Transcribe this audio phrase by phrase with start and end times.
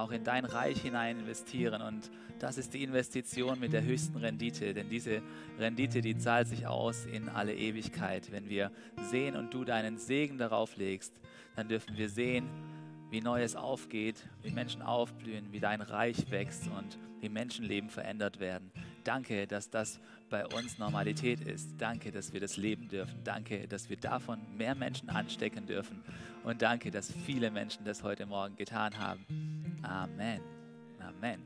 [0.00, 4.72] Auch in dein Reich hinein investieren und das ist die Investition mit der höchsten Rendite,
[4.72, 5.22] denn diese
[5.58, 8.32] Rendite, die zahlt sich aus in alle Ewigkeit.
[8.32, 8.70] Wenn wir
[9.10, 11.20] sehen und du deinen Segen darauf legst,
[11.54, 12.48] dann dürfen wir sehen,
[13.10, 18.72] wie Neues aufgeht, wie Menschen aufblühen, wie dein Reich wächst und wie Menschenleben verändert werden.
[19.04, 21.68] Danke, dass das bei uns Normalität ist.
[21.78, 23.18] Danke, dass wir das leben dürfen.
[23.24, 26.02] Danke, dass wir davon mehr Menschen anstecken dürfen.
[26.44, 29.24] Und danke, dass viele Menschen das heute Morgen getan haben.
[29.82, 30.40] Amen.
[31.00, 31.42] Amen.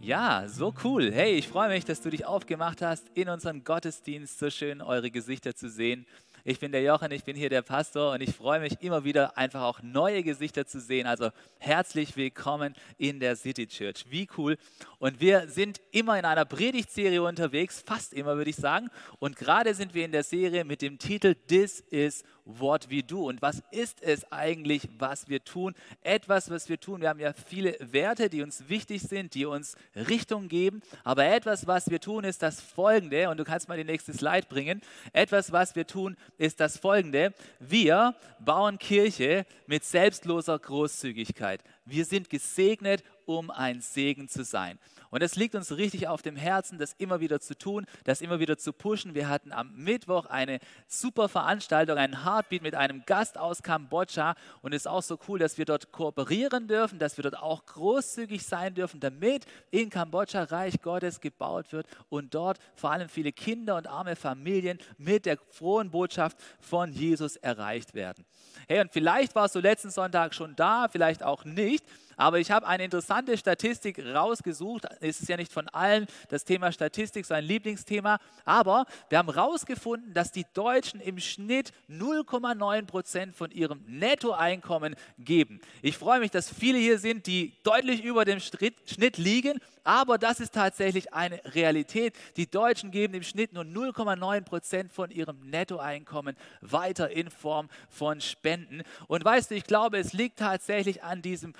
[0.00, 1.10] Ja, so cool.
[1.10, 5.10] Hey, ich freue mich, dass du dich aufgemacht hast, in unseren Gottesdienst so schön eure
[5.10, 6.06] Gesichter zu sehen.
[6.46, 9.38] Ich bin der Jochen, ich bin hier der Pastor und ich freue mich immer wieder
[9.38, 11.06] einfach auch neue Gesichter zu sehen.
[11.06, 14.04] Also herzlich willkommen in der City Church.
[14.10, 14.58] Wie cool.
[15.04, 18.88] Und wir sind immer in einer Predigtserie unterwegs, fast immer würde ich sagen.
[19.18, 23.28] Und gerade sind wir in der Serie mit dem Titel This is What we do.
[23.28, 25.74] Und was ist es eigentlich, was wir tun?
[26.02, 27.02] Etwas, was wir tun.
[27.02, 30.80] Wir haben ja viele Werte, die uns wichtig sind, die uns Richtung geben.
[31.04, 33.28] Aber etwas, was wir tun, ist das Folgende.
[33.28, 34.80] Und du kannst mal die nächste Slide bringen.
[35.12, 37.34] Etwas, was wir tun, ist das Folgende.
[37.60, 41.62] Wir bauen Kirche mit selbstloser Großzügigkeit.
[41.84, 44.78] Wir sind gesegnet, um ein Segen zu sein.
[45.14, 48.40] Und es liegt uns richtig auf dem Herzen, das immer wieder zu tun, das immer
[48.40, 49.14] wieder zu pushen.
[49.14, 54.34] Wir hatten am Mittwoch eine super Veranstaltung, ein Heartbeat mit einem Gast aus Kambodscha.
[54.60, 57.64] Und es ist auch so cool, dass wir dort kooperieren dürfen, dass wir dort auch
[57.64, 63.30] großzügig sein dürfen, damit in Kambodscha Reich Gottes gebaut wird und dort vor allem viele
[63.30, 68.24] Kinder und arme Familien mit der frohen Botschaft von Jesus erreicht werden.
[68.66, 71.84] Hey, und vielleicht warst du letzten Sonntag schon da, vielleicht auch nicht.
[72.16, 74.86] Aber ich habe eine interessante Statistik rausgesucht.
[75.00, 78.18] Es ist ja nicht von allen das Thema Statistik so ein Lieblingsthema.
[78.44, 85.60] Aber wir haben herausgefunden, dass die Deutschen im Schnitt 0,9 Prozent von ihrem Nettoeinkommen geben.
[85.82, 89.60] Ich freue mich, dass viele hier sind, die deutlich über dem Schnitt liegen.
[89.84, 92.14] Aber das ist tatsächlich eine Realität.
[92.38, 98.22] Die Deutschen geben im Schnitt nur 0,9 Prozent von ihrem Nettoeinkommen weiter in Form von
[98.22, 98.82] Spenden.
[99.08, 101.52] Und weißt du, ich glaube, es liegt tatsächlich an diesem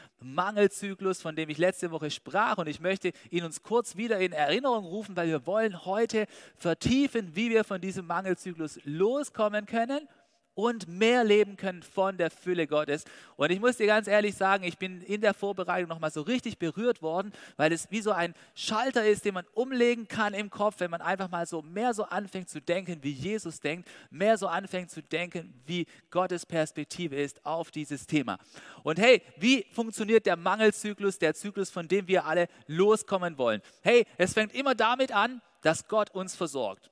[0.44, 2.58] Mangelzyklus, von dem ich letzte Woche sprach.
[2.58, 7.34] Und ich möchte ihn uns kurz wieder in Erinnerung rufen, weil wir wollen heute vertiefen,
[7.34, 10.06] wie wir von diesem Mangelzyklus loskommen können
[10.54, 13.04] und mehr leben können von der Fülle Gottes.
[13.36, 16.58] Und ich muss dir ganz ehrlich sagen, ich bin in der Vorbereitung nochmal so richtig
[16.58, 20.76] berührt worden, weil es wie so ein Schalter ist, den man umlegen kann im Kopf,
[20.78, 24.46] wenn man einfach mal so mehr so anfängt zu denken, wie Jesus denkt, mehr so
[24.46, 28.38] anfängt zu denken, wie Gottes Perspektive ist auf dieses Thema.
[28.82, 33.60] Und hey, wie funktioniert der Mangelzyklus, der Zyklus, von dem wir alle loskommen wollen?
[33.82, 36.90] Hey, es fängt immer damit an, dass Gott uns versorgt.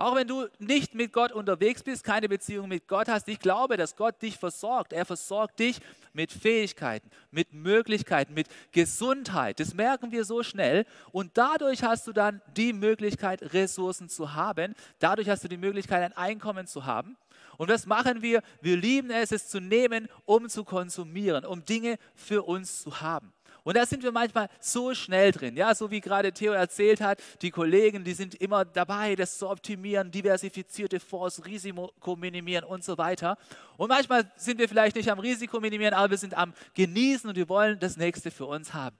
[0.00, 3.76] Auch wenn du nicht mit Gott unterwegs bist, keine Beziehung mit Gott hast, ich glaube,
[3.76, 4.92] dass Gott dich versorgt.
[4.92, 5.80] Er versorgt dich
[6.12, 9.58] mit Fähigkeiten, mit Möglichkeiten, mit Gesundheit.
[9.58, 10.86] Das merken wir so schnell.
[11.10, 14.74] Und dadurch hast du dann die Möglichkeit, Ressourcen zu haben.
[15.00, 17.16] Dadurch hast du die Möglichkeit, ein Einkommen zu haben.
[17.56, 18.42] Und was machen wir?
[18.60, 23.32] Wir lieben es, es zu nehmen, um zu konsumieren, um Dinge für uns zu haben.
[23.68, 27.20] Und da sind wir manchmal so schnell drin, ja, so wie gerade Theo erzählt hat,
[27.42, 32.96] die Kollegen, die sind immer dabei, das zu optimieren, diversifizierte Fonds, Risiko minimieren und so
[32.96, 33.36] weiter.
[33.76, 37.36] Und manchmal sind wir vielleicht nicht am Risiko minimieren, aber wir sind am Genießen und
[37.36, 38.96] wir wollen das nächste für uns haben.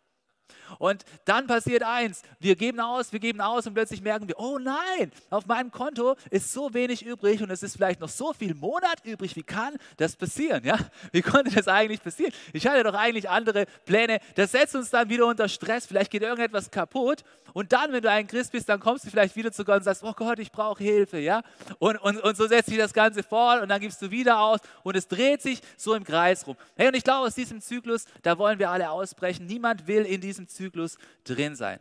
[0.79, 4.59] Und dann passiert eins, wir geben aus, wir geben aus und plötzlich merken wir, oh
[4.59, 8.55] nein, auf meinem Konto ist so wenig übrig und es ist vielleicht noch so viel
[8.55, 9.35] Monat übrig.
[9.37, 10.65] Wie kann das passieren?
[10.65, 10.79] Ja?
[11.13, 12.33] Wie konnte das eigentlich passieren?
[12.53, 14.21] Ich hatte doch eigentlich andere Pläne.
[14.35, 15.87] Das setzt uns dann wieder unter Stress.
[15.87, 17.25] Vielleicht geht irgendetwas kaputt.
[17.55, 19.85] Und dann, wenn du ein Christ bist, dann kommst du vielleicht wieder zu Gott und
[19.85, 21.19] sagst, oh Gott, ich brauche Hilfe.
[21.19, 21.43] Ja?
[21.79, 24.61] Und, und, und so setzt sich das Ganze fort und dann gibst du wieder aus
[24.83, 26.57] und es dreht sich so im Kreis rum.
[26.77, 29.47] Hey, und ich glaube, aus diesem Zyklus, da wollen wir alle ausbrechen.
[29.47, 31.81] Niemand will in diesem Zyklus Zyklus drin sein.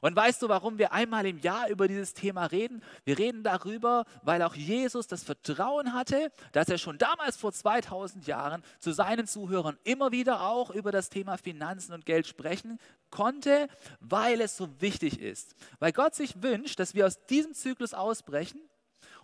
[0.00, 2.82] Und weißt du, warum wir einmal im Jahr über dieses Thema reden?
[3.04, 8.26] Wir reden darüber, weil auch Jesus das Vertrauen hatte, dass er schon damals vor 2000
[8.26, 12.78] Jahren zu seinen Zuhörern immer wieder auch über das Thema Finanzen und Geld sprechen
[13.10, 13.68] konnte,
[14.00, 15.54] weil es so wichtig ist.
[15.78, 18.60] Weil Gott sich wünscht, dass wir aus diesem Zyklus ausbrechen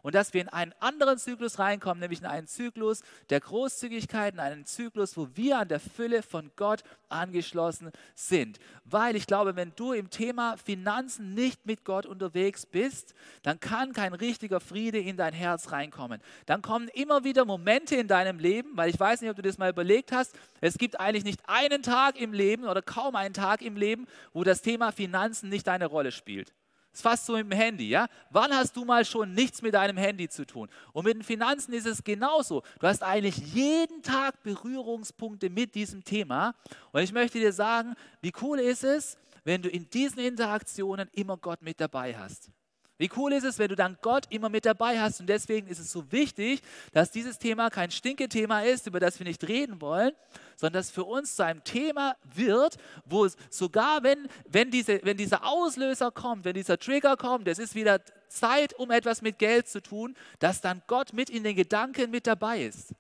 [0.07, 4.39] und dass wir in einen anderen Zyklus reinkommen, nämlich in einen Zyklus der Großzügigkeit, in
[4.39, 8.61] einen Zyklus, wo wir an der Fülle von Gott angeschlossen sind.
[8.85, 13.93] Weil ich glaube, wenn du im Thema Finanzen nicht mit Gott unterwegs bist, dann kann
[13.93, 16.21] kein richtiger Friede in dein Herz reinkommen.
[16.47, 19.59] Dann kommen immer wieder Momente in deinem Leben, weil ich weiß nicht, ob du das
[19.59, 23.61] mal überlegt hast, es gibt eigentlich nicht einen Tag im Leben oder kaum einen Tag
[23.61, 26.53] im Leben, wo das Thema Finanzen nicht eine Rolle spielt.
[26.97, 28.07] Ist fast so mit dem Handy, ja?
[28.31, 30.71] Wann hast du mal schon nichts mit deinem Handy zu tun?
[30.95, 32.63] Und mit den Finanzen ist es genauso.
[32.81, 36.55] Du hast eigentlich jeden Tag Berührungspunkte mit diesem Thema.
[36.93, 41.37] Und ich möchte dir sagen, wie cool ist es, wenn du in diesen Interaktionen immer
[41.37, 42.51] Gott mit dabei hast.
[42.99, 45.21] Wie cool ist es, wenn du dann Gott immer mit dabei hast?
[45.21, 46.63] Und deswegen ist es so wichtig,
[46.93, 50.13] dass dieses Thema kein Stinke-Thema ist, über das wir nicht reden wollen,
[50.57, 55.17] sondern dass für uns zu einem Thema wird, wo es sogar, wenn, wenn, diese, wenn
[55.17, 59.69] dieser Auslöser kommt, wenn dieser Trigger kommt, es ist wieder Zeit, um etwas mit Geld
[59.69, 62.95] zu tun, dass dann Gott mit in den Gedanken mit dabei ist.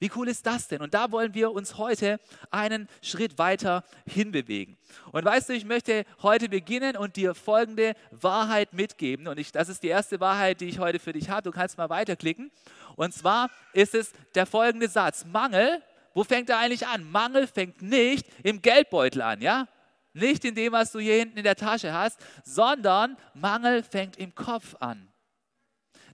[0.00, 0.80] Wie cool ist das denn?
[0.80, 2.18] Und da wollen wir uns heute
[2.50, 4.78] einen Schritt weiter hinbewegen.
[5.12, 9.28] Und weißt du, ich möchte heute beginnen und dir folgende Wahrheit mitgeben.
[9.28, 11.42] Und ich, das ist die erste Wahrheit, die ich heute für dich habe.
[11.42, 12.50] Du kannst mal weiterklicken.
[12.96, 15.26] Und zwar ist es der folgende Satz.
[15.26, 15.82] Mangel,
[16.14, 17.04] wo fängt er eigentlich an?
[17.04, 19.68] Mangel fängt nicht im Geldbeutel an, ja?
[20.14, 24.34] Nicht in dem, was du hier hinten in der Tasche hast, sondern Mangel fängt im
[24.34, 25.09] Kopf an.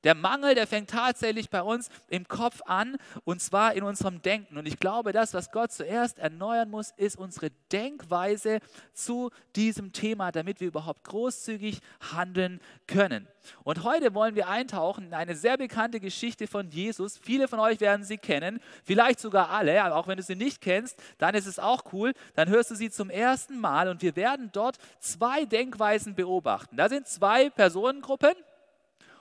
[0.06, 4.56] Der Mangel, der fängt tatsächlich bei uns im Kopf an und zwar in unserem Denken.
[4.56, 8.60] Und ich glaube, das, was Gott zuerst erneuern muss, ist unsere Denkweise
[8.92, 11.80] zu diesem Thema, damit wir überhaupt großzügig
[12.12, 13.26] handeln können.
[13.64, 17.18] Und heute wollen wir eintauchen in eine sehr bekannte Geschichte von Jesus.
[17.18, 20.60] Viele von euch werden sie kennen, vielleicht sogar alle, aber auch wenn du sie nicht
[20.60, 22.12] kennst, dann ist es auch cool.
[22.36, 26.76] Dann hörst du sie zum ersten Mal und wir werden dort zwei Denkweisen beobachten.
[26.76, 28.36] Da sind zwei Personengruppen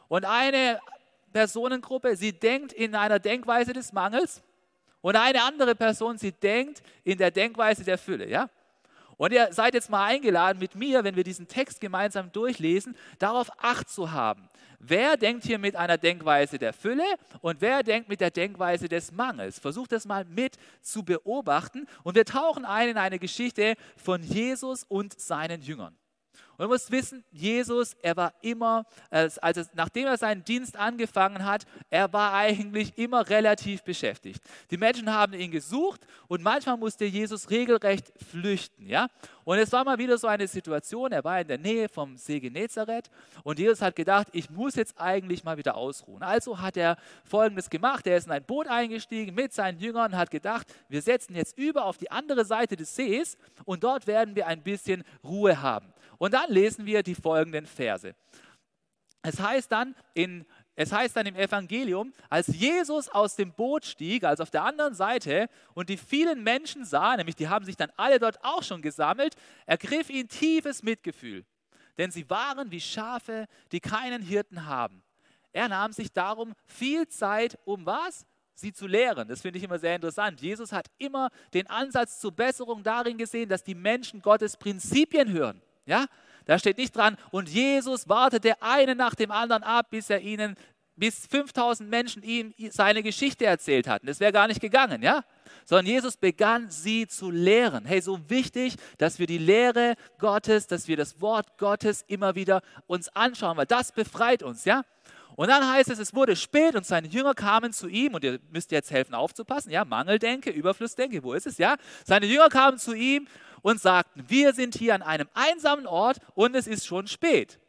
[0.07, 0.79] und eine
[1.33, 4.41] Personengruppe, sie denkt in einer Denkweise des Mangels
[5.01, 8.29] und eine andere Person, sie denkt in der Denkweise der Fülle.
[8.29, 8.49] Ja?
[9.17, 13.49] Und ihr seid jetzt mal eingeladen, mit mir, wenn wir diesen Text gemeinsam durchlesen, darauf
[13.59, 14.49] Acht zu haben.
[14.79, 17.05] Wer denkt hier mit einer Denkweise der Fülle
[17.41, 19.59] und wer denkt mit der Denkweise des Mangels?
[19.59, 21.87] Versucht das mal mit zu beobachten.
[22.03, 25.95] Und wir tauchen ein in eine Geschichte von Jesus und seinen Jüngern.
[26.57, 31.65] Und du musst wissen, Jesus, er war immer, also nachdem er seinen Dienst angefangen hat,
[31.89, 34.41] er war eigentlich immer relativ beschäftigt.
[34.71, 38.87] Die Menschen haben ihn gesucht und manchmal musste Jesus regelrecht flüchten.
[38.87, 39.07] Ja?
[39.43, 42.39] Und es war mal wieder so eine Situation, er war in der Nähe vom See
[42.39, 43.09] Genezareth
[43.43, 46.23] und Jesus hat gedacht, ich muss jetzt eigentlich mal wieder ausruhen.
[46.23, 50.17] Also hat er Folgendes gemacht, er ist in ein Boot eingestiegen mit seinen Jüngern und
[50.17, 54.35] hat gedacht, wir setzen jetzt über auf die andere Seite des Sees und dort werden
[54.35, 55.93] wir ein bisschen Ruhe haben.
[56.17, 58.15] Und dann lesen wir die folgenden Verse.
[59.21, 60.45] Es heißt dann in
[60.77, 64.93] es heißt dann im Evangelium, als Jesus aus dem Boot stieg, also auf der anderen
[64.93, 68.81] Seite, und die vielen Menschen sah, nämlich die haben sich dann alle dort auch schon
[68.81, 69.35] gesammelt,
[69.65, 71.45] ergriff ihn tiefes Mitgefühl.
[71.97, 75.01] Denn sie waren wie Schafe, die keinen Hirten haben.
[75.53, 78.25] Er nahm sich darum viel Zeit, um was?
[78.53, 79.27] Sie zu lehren.
[79.29, 80.41] Das finde ich immer sehr interessant.
[80.41, 85.61] Jesus hat immer den Ansatz zur Besserung darin gesehen, dass die Menschen Gottes Prinzipien hören.
[85.85, 86.05] Ja?
[86.45, 90.55] Da steht nicht dran, und Jesus wartete einen nach dem anderen ab, bis er ihnen,
[90.95, 94.07] bis 5000 Menschen ihm seine Geschichte erzählt hatten.
[94.07, 95.23] Das wäre gar nicht gegangen, ja?
[95.65, 97.85] Sondern Jesus begann sie zu lehren.
[97.85, 102.61] Hey, so wichtig, dass wir die Lehre Gottes, dass wir das Wort Gottes immer wieder
[102.87, 104.83] uns anschauen, weil das befreit uns, ja?
[105.35, 108.39] Und dann heißt es, es wurde spät und seine Jünger kamen zu ihm und ihr
[108.51, 111.75] müsst jetzt helfen aufzupassen, ja, Mangeldenke, Überflussdenke, wo ist es, ja?
[112.05, 113.27] Seine Jünger kamen zu ihm
[113.61, 117.59] und sagten, wir sind hier an einem einsamen Ort und es ist schon spät.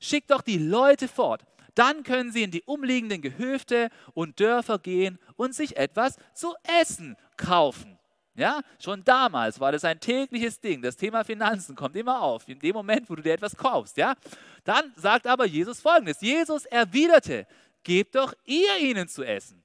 [0.00, 1.42] Schickt doch die Leute fort.
[1.74, 7.16] Dann können sie in die umliegenden Gehöfte und Dörfer gehen und sich etwas zu essen
[7.36, 7.97] kaufen.
[8.38, 10.80] Ja, schon damals war das ein tägliches Ding.
[10.80, 13.96] Das Thema Finanzen kommt immer auf, in dem Moment, wo du dir etwas kaufst.
[13.96, 14.14] Ja,
[14.62, 17.48] dann sagt aber Jesus Folgendes: Jesus erwiderte:
[17.82, 19.64] Gebt doch ihr ihnen zu essen.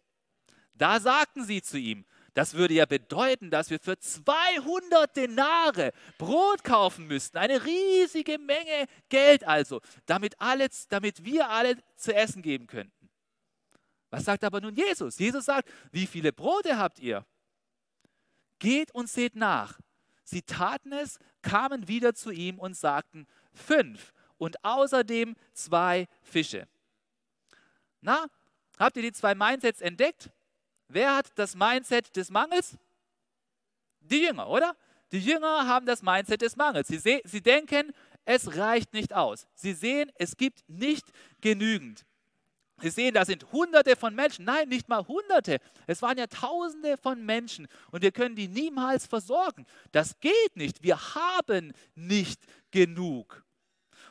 [0.74, 2.04] Da sagten sie zu ihm:
[2.34, 7.38] das würde ja bedeuten, dass wir für 200 Denare Brot kaufen müssten.
[7.38, 13.10] Eine riesige Menge Geld also, damit, alle, damit wir alle zu essen geben könnten.
[14.10, 15.20] Was sagt aber nun Jesus?
[15.20, 17.24] Jesus sagt, wie viele Brote habt ihr?
[18.64, 19.78] Geht und seht nach.
[20.24, 26.66] Sie taten es, kamen wieder zu ihm und sagten, fünf und außerdem zwei Fische.
[28.00, 28.26] Na,
[28.80, 30.32] habt ihr die zwei Mindsets entdeckt?
[30.88, 32.78] Wer hat das Mindset des Mangels?
[34.00, 34.78] Die Jünger, oder?
[35.12, 36.88] Die Jünger haben das Mindset des Mangels.
[36.88, 37.92] Sie, sie denken,
[38.24, 39.46] es reicht nicht aus.
[39.56, 42.06] Sie sehen, es gibt nicht genügend.
[42.84, 44.44] Sie sehen, da sind Hunderte von Menschen.
[44.44, 45.60] Nein, nicht mal Hunderte.
[45.88, 49.66] Es waren ja Tausende von Menschen und wir können die niemals versorgen.
[49.94, 50.84] Das geht nicht.
[50.84, 53.43] Wir haben nicht genug.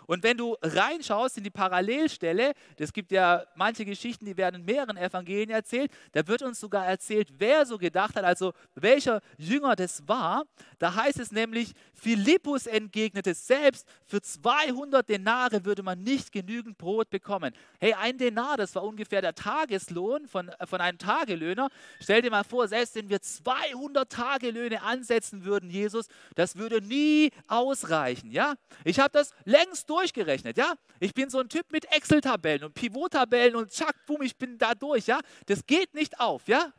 [0.07, 4.65] Und wenn du reinschaust in die Parallelstelle, es gibt ja manche Geschichten, die werden in
[4.65, 9.77] mehreren Evangelien erzählt, da wird uns sogar erzählt, wer so gedacht hat, also welcher Jünger
[9.77, 10.45] das war.
[10.79, 17.11] Da heißt es nämlich, Philippus entgegnete selbst, für 200 Denare würde man nicht genügend Brot
[17.11, 17.55] bekommen.
[17.79, 21.69] Hey, ein Denar, das war ungefähr der Tageslohn von, von einem Tagelöhner.
[22.01, 27.31] Stell dir mal vor, selbst wenn wir 200 Tagelöhne ansetzen würden, Jesus, das würde nie
[27.47, 28.31] ausreichen.
[28.31, 28.55] Ja?
[28.85, 30.75] Ich habe das längst durchgerechnet, ja?
[31.01, 34.75] Ich bin so ein Typ mit Excel-Tabellen und Pivot-Tabellen und tschack, boom, ich bin da
[34.75, 35.21] durch, ja?
[35.47, 36.73] Das geht nicht auf, ja?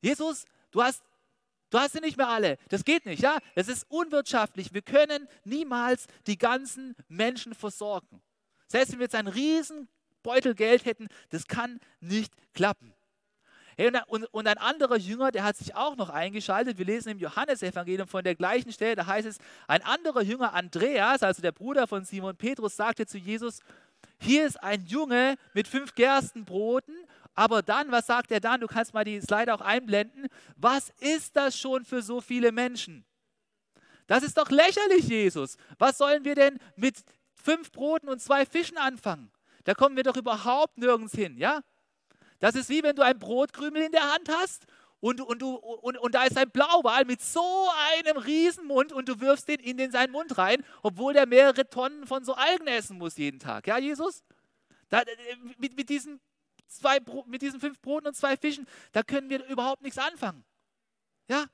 [0.00, 1.02] Jesus, du hast
[1.70, 2.56] Du hast sie nicht mehr alle.
[2.68, 3.38] Das geht nicht, ja?
[3.56, 4.72] Das ist unwirtschaftlich.
[4.72, 8.22] Wir können niemals die ganzen Menschen versorgen.
[8.68, 9.88] Selbst wenn wir jetzt einen riesen
[10.22, 12.94] Beutel Geld hätten, das kann nicht klappen.
[13.76, 16.78] Hey, und, ein anderer Jünger, der hat sich auch noch eingeschaltet.
[16.78, 21.22] Wir lesen im Johannesevangelium von der gleichen Stelle, da heißt es, ein anderer Jünger, Andreas,
[21.22, 23.60] also der Bruder von Simon Petrus, sagte zu Jesus,
[24.18, 26.94] hier ist ein Junge mit fünf Gerstenbroten,
[27.34, 28.60] aber dann, was sagt er dann?
[28.60, 30.28] Du kannst mal die Slide auch einblenden.
[30.56, 33.04] Was ist das schon für so viele Menschen?
[34.06, 35.56] Das ist doch lächerlich, Jesus.
[35.78, 37.02] Was sollen wir denn mit
[37.32, 39.32] fünf Broten und zwei Fischen anfangen?
[39.64, 41.62] Da kommen wir doch überhaupt nirgends hin, ja?
[42.44, 44.66] Das ist wie wenn du ein Brotkrümel in der Hand hast
[45.00, 49.18] und, und, du, und, und da ist ein Blauwal mit so einem Riesenmund und du
[49.18, 52.98] wirfst den in den, seinen Mund rein, obwohl der mehrere Tonnen von so Algen essen
[52.98, 53.66] muss jeden Tag.
[53.66, 54.22] Ja, Jesus?
[54.90, 56.20] Da, äh, mit, mit, diesen
[56.66, 60.44] zwei, mit diesen fünf Broten und zwei Fischen, da können wir überhaupt nichts anfangen.
[61.28, 61.46] Ja?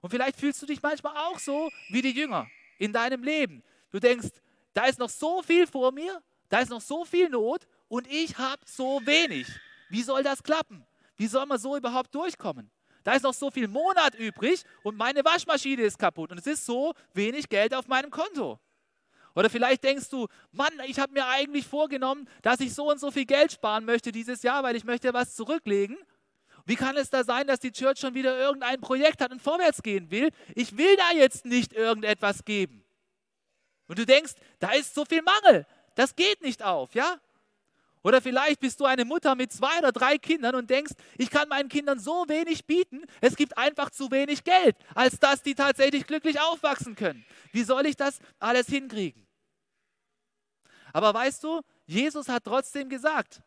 [0.00, 2.46] Und vielleicht fühlst du dich manchmal auch so wie die Jünger
[2.78, 3.62] in deinem Leben.
[3.90, 4.28] Du denkst,
[4.72, 8.38] da ist noch so viel vor mir, da ist noch so viel Not und ich
[8.38, 9.48] habe so wenig.
[9.88, 10.86] Wie soll das klappen?
[11.16, 12.70] Wie soll man so überhaupt durchkommen?
[13.04, 16.66] Da ist noch so viel Monat übrig und meine Waschmaschine ist kaputt und es ist
[16.66, 18.60] so wenig Geld auf meinem Konto.
[19.34, 23.10] Oder vielleicht denkst du, Mann, ich habe mir eigentlich vorgenommen, dass ich so und so
[23.10, 25.96] viel Geld sparen möchte dieses Jahr, weil ich möchte was zurücklegen.
[26.66, 29.82] Wie kann es da sein, dass die Church schon wieder irgendein Projekt hat und vorwärts
[29.82, 30.30] gehen will?
[30.54, 32.84] Ich will da jetzt nicht irgendetwas geben.
[33.86, 35.66] Und du denkst, da ist so viel Mangel.
[35.94, 37.18] Das geht nicht auf, ja?
[38.02, 41.48] Oder vielleicht bist du eine Mutter mit zwei oder drei Kindern und denkst, ich kann
[41.48, 46.06] meinen Kindern so wenig bieten, es gibt einfach zu wenig Geld, als dass die tatsächlich
[46.06, 47.24] glücklich aufwachsen können.
[47.52, 49.26] Wie soll ich das alles hinkriegen?
[50.92, 53.42] Aber weißt du, Jesus hat trotzdem gesagt,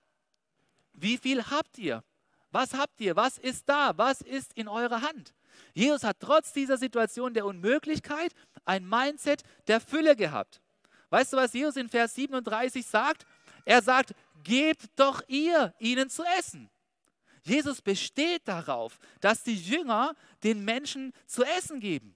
[0.94, 2.04] wie viel habt ihr?
[2.52, 3.16] Was habt ihr?
[3.16, 3.98] Was ist da?
[3.98, 5.34] Was ist in eurer Hand?
[5.74, 8.34] Jesus hat trotz dieser Situation der Unmöglichkeit
[8.66, 10.62] ein Mindset der Fülle gehabt.
[11.10, 13.26] Weißt du, was Jesus in Vers 37 sagt?
[13.66, 16.70] Er sagt, gebt doch ihr ihnen zu essen.
[17.44, 22.16] Jesus besteht darauf, dass die Jünger den Menschen zu essen geben.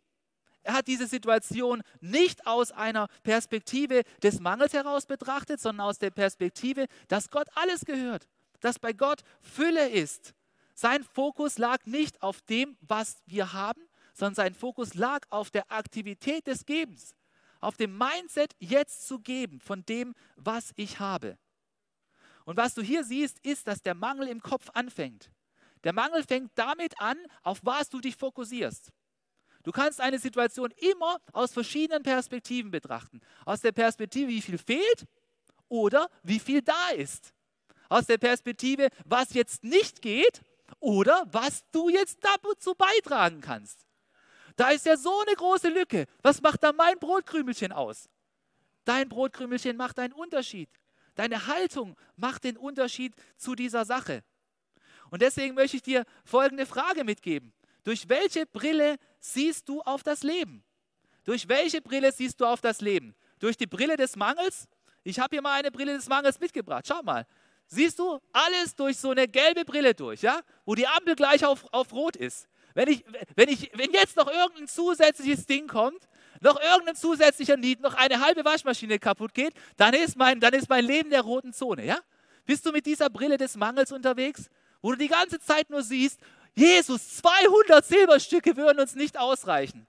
[0.65, 6.09] Er hat diese Situation nicht aus einer Perspektive des Mangels heraus betrachtet, sondern aus der
[6.09, 8.27] Perspektive, dass Gott alles gehört,
[8.61, 10.33] dass bei Gott Fülle ist.
[10.73, 13.81] Sein Fokus lag nicht auf dem, was wir haben,
[14.13, 17.15] sondern sein Fokus lag auf der Aktivität des Gebens,
[17.59, 21.37] auf dem Mindset, jetzt zu geben von dem, was ich habe.
[22.45, 25.31] Und was du hier siehst, ist, dass der Mangel im Kopf anfängt.
[25.83, 28.91] Der Mangel fängt damit an, auf was du dich fokussierst.
[29.63, 33.19] Du kannst eine Situation immer aus verschiedenen Perspektiven betrachten.
[33.45, 35.05] Aus der Perspektive, wie viel fehlt
[35.69, 37.33] oder wie viel da ist.
[37.89, 40.41] Aus der Perspektive, was jetzt nicht geht
[40.79, 43.85] oder was du jetzt dazu beitragen kannst.
[44.55, 46.05] Da ist ja so eine große Lücke.
[46.21, 48.07] Was macht da mein Brotkrümelchen aus?
[48.85, 50.69] Dein Brotkrümelchen macht einen Unterschied.
[51.15, 54.23] Deine Haltung macht den Unterschied zu dieser Sache.
[55.09, 57.53] Und deswegen möchte ich dir folgende Frage mitgeben.
[57.83, 60.63] Durch welche Brille siehst du auf das Leben?
[61.23, 63.15] Durch welche Brille siehst du auf das Leben?
[63.39, 64.67] Durch die Brille des Mangels?
[65.03, 66.85] Ich habe hier mal eine Brille des Mangels mitgebracht.
[66.87, 67.25] Schau mal.
[67.67, 70.41] Siehst du alles durch so eine gelbe Brille durch, ja?
[70.65, 72.47] Wo die Ampel gleich auf, auf Rot ist.
[72.73, 73.05] Wenn, ich,
[73.35, 76.07] wenn, ich, wenn jetzt noch irgendein zusätzliches Ding kommt,
[76.45, 80.69] noch irgendein zusätzlicher Need, noch eine halbe Waschmaschine kaputt geht, dann ist mein, dann ist
[80.69, 81.83] mein Leben der roten Zone.
[81.83, 81.97] Ja?
[82.45, 84.49] Bist du mit dieser Brille des Mangels unterwegs,
[84.81, 86.19] wo du die ganze Zeit nur siehst,
[86.53, 89.87] Jesus, 200 Silberstücke würden uns nicht ausreichen.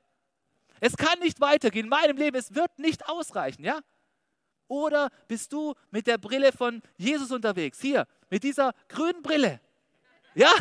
[0.80, 1.84] Es kann nicht weitergehen.
[1.84, 3.62] In meinem Leben, es wird nicht ausreichen.
[3.62, 3.80] Ja?
[4.66, 7.80] Oder bist du mit der Brille von Jesus unterwegs?
[7.80, 9.60] Hier, mit dieser grünen Brille.
[10.34, 10.52] Ja?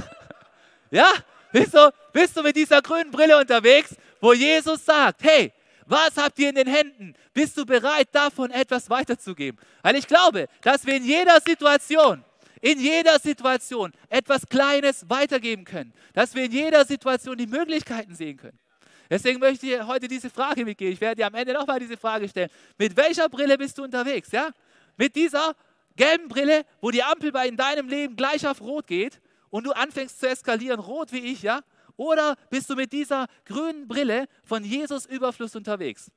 [0.92, 1.12] Ja?
[1.54, 5.54] Bist du, bist du mit dieser grünen Brille unterwegs, wo Jesus sagt, hey,
[5.86, 7.14] Was habt ihr in den Händen?
[7.34, 9.60] Bist du bereit, davon etwas weiterzugeben?
[9.84, 12.24] Weil ich glaube, dass wir in jeder Situation,
[12.62, 15.94] in jeder Situation etwas Kleines weitergeben können.
[16.14, 18.60] Dass wir in jeder Situation die Möglichkeiten sehen können.
[19.10, 20.94] Deswegen möchte ich heute diese Frage mitgeben.
[20.94, 22.50] Ich werde dir am Ende nochmal diese Frage stellen.
[22.78, 24.32] Mit welcher Brille bist du unterwegs?
[24.32, 24.50] Ja?
[24.98, 25.56] Mit dieser
[25.96, 29.72] gelben Brille, wo die Ampel bei in deinem Leben gleich auf Rot geht und du
[29.72, 31.62] anfängst zu eskalieren, rot wie ich, ja?
[31.98, 36.12] Oder bist du mit dieser grünen Brille von Jesus Überfluss unterwegs?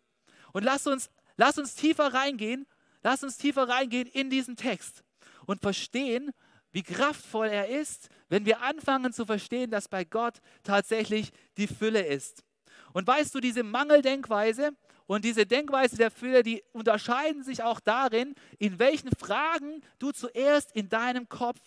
[0.52, 2.66] Und lass uns, lass uns tiefer reingehen,
[3.02, 5.04] lass uns tiefer reingehen in diesen Text
[5.47, 6.32] und verstehen,
[6.73, 12.02] wie kraftvoll er ist, wenn wir anfangen zu verstehen, dass bei Gott tatsächlich die Fülle
[12.02, 12.44] ist.
[12.92, 14.73] Und weißt du, diese Mangeldenkweise
[15.06, 20.73] und diese Denkweise der Fülle, die unterscheiden sich auch darin, in welchen Fragen du zuerst
[20.76, 21.58] in deinem Kopf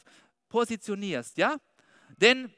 [0.50, 1.58] positionierst, ja?
[2.18, 2.54] Denn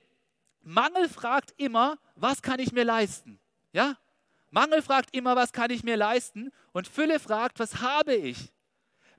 [0.64, 3.40] Mangel fragt immer, was kann ich mir leisten?
[3.74, 3.98] Ja?
[4.50, 6.52] Mangel fragt immer, was kann ich mir leisten?
[6.72, 8.52] Und Fülle fragt, was habe ich?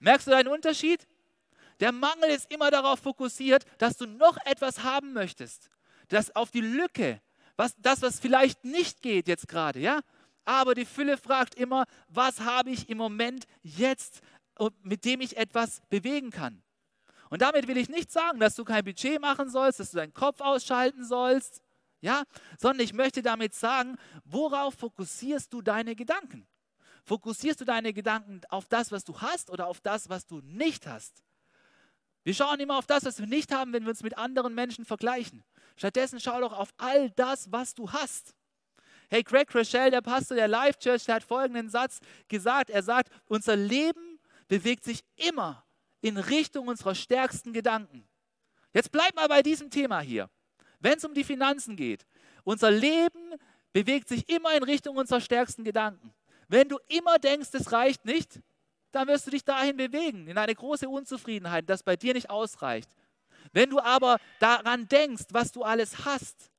[0.01, 1.07] Merkst du deinen Unterschied?
[1.81, 5.71] Der Mangel ist immer darauf fokussiert, dass du noch etwas haben möchtest.
[6.09, 7.21] Das auf die Lücke,
[7.57, 10.01] was, das, was vielleicht nicht geht jetzt gerade, ja?
[10.45, 14.21] Aber die Fülle fragt immer, was habe ich im Moment jetzt,
[14.83, 16.63] mit dem ich etwas bewegen kann?
[17.35, 20.14] Und damit will ich nicht sagen, dass du kein Budget machen sollst, dass du deinen
[20.14, 21.61] Kopf ausschalten sollst,
[22.00, 22.23] ja,
[22.61, 26.47] sondern ich möchte damit sagen, worauf fokussierst du deine Gedanken?
[27.03, 30.87] Fokussierst du deine Gedanken auf das, was du hast oder auf das, was du nicht
[30.87, 31.25] hast?
[32.23, 34.85] Wir schauen immer auf das, was wir nicht haben, wenn wir uns mit anderen Menschen
[34.85, 35.43] vergleichen.
[35.75, 38.33] Stattdessen schau doch auf all das, was du hast.
[39.11, 41.99] Hey, Craig Rochelle, der Pastor der Life Church, der hat folgenden Satz
[42.29, 42.71] gesagt.
[42.71, 45.63] Er sagt, unser Leben bewegt sich immer
[46.05, 48.07] in Richtung unserer stärksten Gedanken.
[48.75, 50.29] Jetzt bleib mal bei diesem Thema hier.
[50.79, 52.05] Wenn es um die Finanzen geht,
[52.45, 53.35] unser Leben
[53.73, 56.13] bewegt sich immer in Richtung unserer stärksten Gedanken.
[56.47, 58.41] Wenn du immer denkst, es reicht nicht,
[58.93, 62.91] dann wirst du dich dahin bewegen, in eine große Unzufriedenheit, das bei dir nicht ausreicht.
[63.53, 66.51] Wenn du aber daran denkst, was du alles hast,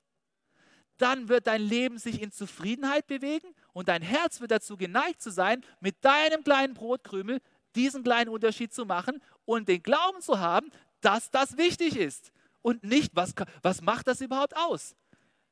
[0.97, 5.29] dann wird dein Leben sich in Zufriedenheit bewegen und dein Herz wird dazu geneigt zu
[5.29, 7.41] sein, mit deinem kleinen Brotkrümel
[7.75, 12.83] diesen kleinen Unterschied zu machen und den Glauben zu haben, dass das wichtig ist und
[12.83, 14.95] nicht, was, was macht das überhaupt aus?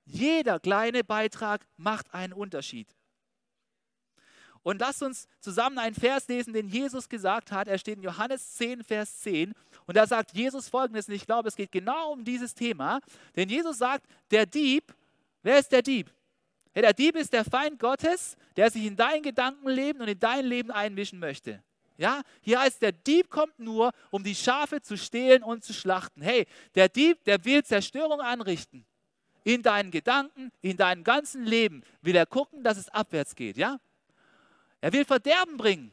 [0.05, 2.87] Jeder kleine Beitrag macht einen Unterschied.
[4.63, 7.67] Und lasst uns zusammen einen Vers lesen, den Jesus gesagt hat.
[7.67, 9.53] Er steht in Johannes 10, Vers 10.
[9.85, 13.01] Und da sagt Jesus folgendes, und ich glaube, es geht genau um dieses Thema.
[13.35, 14.95] Denn Jesus sagt, der Dieb,
[15.41, 16.09] wer ist der Dieb?
[16.73, 20.45] Ja, der Dieb ist der Feind Gottes, der sich in dein Gedankenleben und in dein
[20.45, 21.61] Leben einmischen möchte.
[21.97, 26.21] Ja, hier heißt, der Dieb kommt nur, um die Schafe zu stehlen und zu schlachten.
[26.21, 28.85] Hey, der Dieb, der will Zerstörung anrichten.
[29.43, 33.57] In deinen Gedanken, in deinem ganzen Leben will er gucken, dass es abwärts geht.
[33.57, 33.79] Ja?
[34.81, 35.91] Er will Verderben bringen.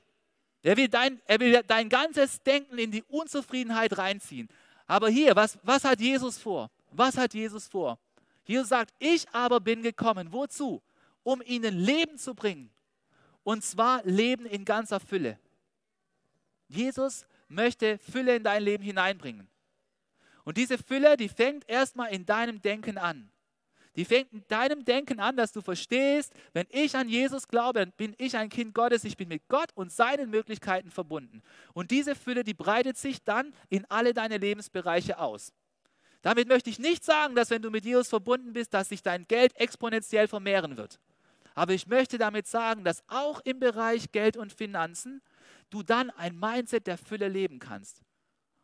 [0.63, 4.49] Er will, dein, er will dein ganzes Denken in die Unzufriedenheit reinziehen.
[4.87, 6.71] Aber hier, was, was hat Jesus vor?
[6.91, 7.99] Was hat Jesus vor?
[8.45, 10.33] Jesus sagt, ich aber bin gekommen.
[10.33, 10.83] Wozu?
[11.23, 12.71] Um ihnen Leben zu bringen.
[13.43, 15.39] Und zwar Leben in ganzer Fülle.
[16.71, 19.49] Jesus möchte Fülle in dein Leben hineinbringen.
[20.45, 23.31] Und diese Fülle, die fängt erstmal in deinem Denken an.
[23.97, 27.93] Die fängt in deinem Denken an, dass du verstehst, wenn ich an Jesus glaube, dann
[27.93, 31.43] bin ich ein Kind Gottes, ich bin mit Gott und seinen Möglichkeiten verbunden.
[31.75, 35.53] Und diese Fülle, die breitet sich dann in alle deine Lebensbereiche aus.
[36.23, 39.27] Damit möchte ich nicht sagen, dass wenn du mit Jesus verbunden bist, dass sich dein
[39.27, 41.01] Geld exponentiell vermehren wird.
[41.55, 45.21] Aber ich möchte damit sagen, dass auch im Bereich Geld und Finanzen
[45.71, 48.03] du dann ein Mindset der Fülle leben kannst.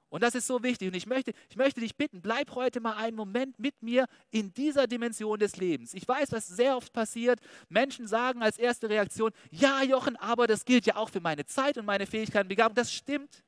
[0.08, 0.88] Und das ist so wichtig.
[0.88, 4.54] Und ich möchte, ich möchte dich bitten, bleib heute mal einen Moment mit mir in
[4.54, 5.94] dieser Dimension des Lebens.
[5.94, 7.40] Ich weiß, was sehr oft passiert.
[7.68, 11.76] Menschen sagen als erste Reaktion, ja Jochen, aber das gilt ja auch für meine Zeit
[11.76, 12.76] und meine Fähigkeiten Begabung.
[12.76, 13.42] Das stimmt.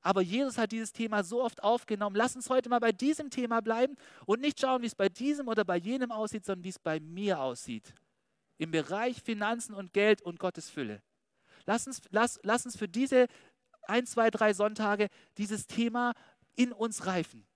[0.00, 2.16] Aber Jesus hat dieses Thema so oft aufgenommen.
[2.16, 5.48] Lass uns heute mal bei diesem Thema bleiben und nicht schauen, wie es bei diesem
[5.48, 7.94] oder bei jenem aussieht, sondern wie es bei mir aussieht.
[8.58, 11.02] Im Bereich Finanzen und Geld und Gottes Fülle.
[11.68, 13.26] Lass uns, lass, lass uns für diese
[13.82, 16.14] ein, zwei, drei Sonntage dieses Thema
[16.56, 17.46] in uns reifen.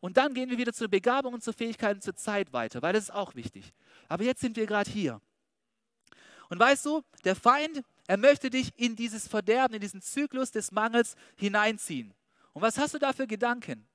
[0.00, 2.92] Und dann gehen wir wieder zur Begabung und zur Fähigkeit und zur Zeit weiter, weil
[2.92, 3.72] das ist auch wichtig.
[4.08, 5.20] Aber jetzt sind wir gerade hier.
[6.48, 10.72] Und weißt du, der Feind, er möchte dich in dieses Verderben, in diesen Zyklus des
[10.72, 12.12] Mangels hineinziehen.
[12.54, 13.86] Und was hast du da für Gedanken?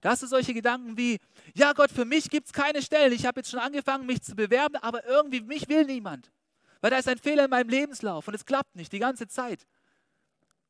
[0.00, 1.18] Da hast du solche Gedanken wie,
[1.54, 3.12] ja Gott, für mich gibt es keine Stellen.
[3.12, 6.32] Ich habe jetzt schon angefangen, mich zu bewerben, aber irgendwie mich will niemand.
[6.80, 9.66] Weil da ist ein Fehler in meinem Lebenslauf und es klappt nicht die ganze Zeit.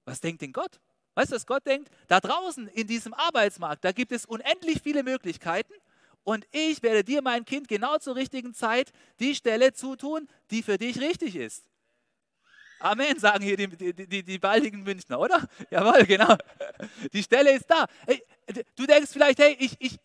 [0.05, 0.81] Was denkt denn Gott?
[1.15, 1.91] Weißt du, was Gott denkt?
[2.09, 5.73] Da draußen in diesem Arbeitsmarkt, da gibt es unendlich viele Möglichkeiten
[6.25, 10.79] und ich werde dir, mein Kind, genau zur richtigen Zeit die Stelle zutun, die für
[10.79, 11.65] dich richtig ist.
[12.81, 15.47] Amen, sagen hier die, die, die, die baldigen Münchner, oder?
[15.71, 16.35] Jawohl, genau.
[17.13, 17.85] Die Stelle ist da.
[18.07, 18.25] Hey,
[18.75, 19.99] du denkst vielleicht, hey, ich, ich,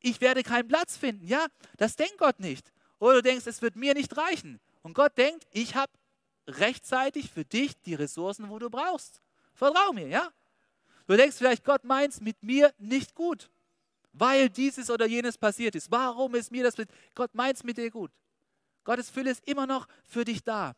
[0.00, 1.26] ich werde keinen Platz finden.
[1.26, 1.46] Ja,
[1.78, 2.72] das denkt Gott nicht.
[2.98, 4.60] Oder du denkst, es wird mir nicht reichen.
[4.88, 5.92] Und Gott denkt, ich habe
[6.46, 9.20] rechtzeitig für dich die Ressourcen, wo du brauchst.
[9.52, 10.32] Vertrau mir, ja?
[11.06, 13.50] Du denkst vielleicht, Gott meint es mit mir nicht gut,
[14.14, 15.90] weil dieses oder jenes passiert ist.
[15.90, 16.88] Warum ist mir das mit?
[17.14, 18.10] Gott meint es mit dir gut.
[18.82, 20.74] Gottes Fülle ist immer noch für dich da.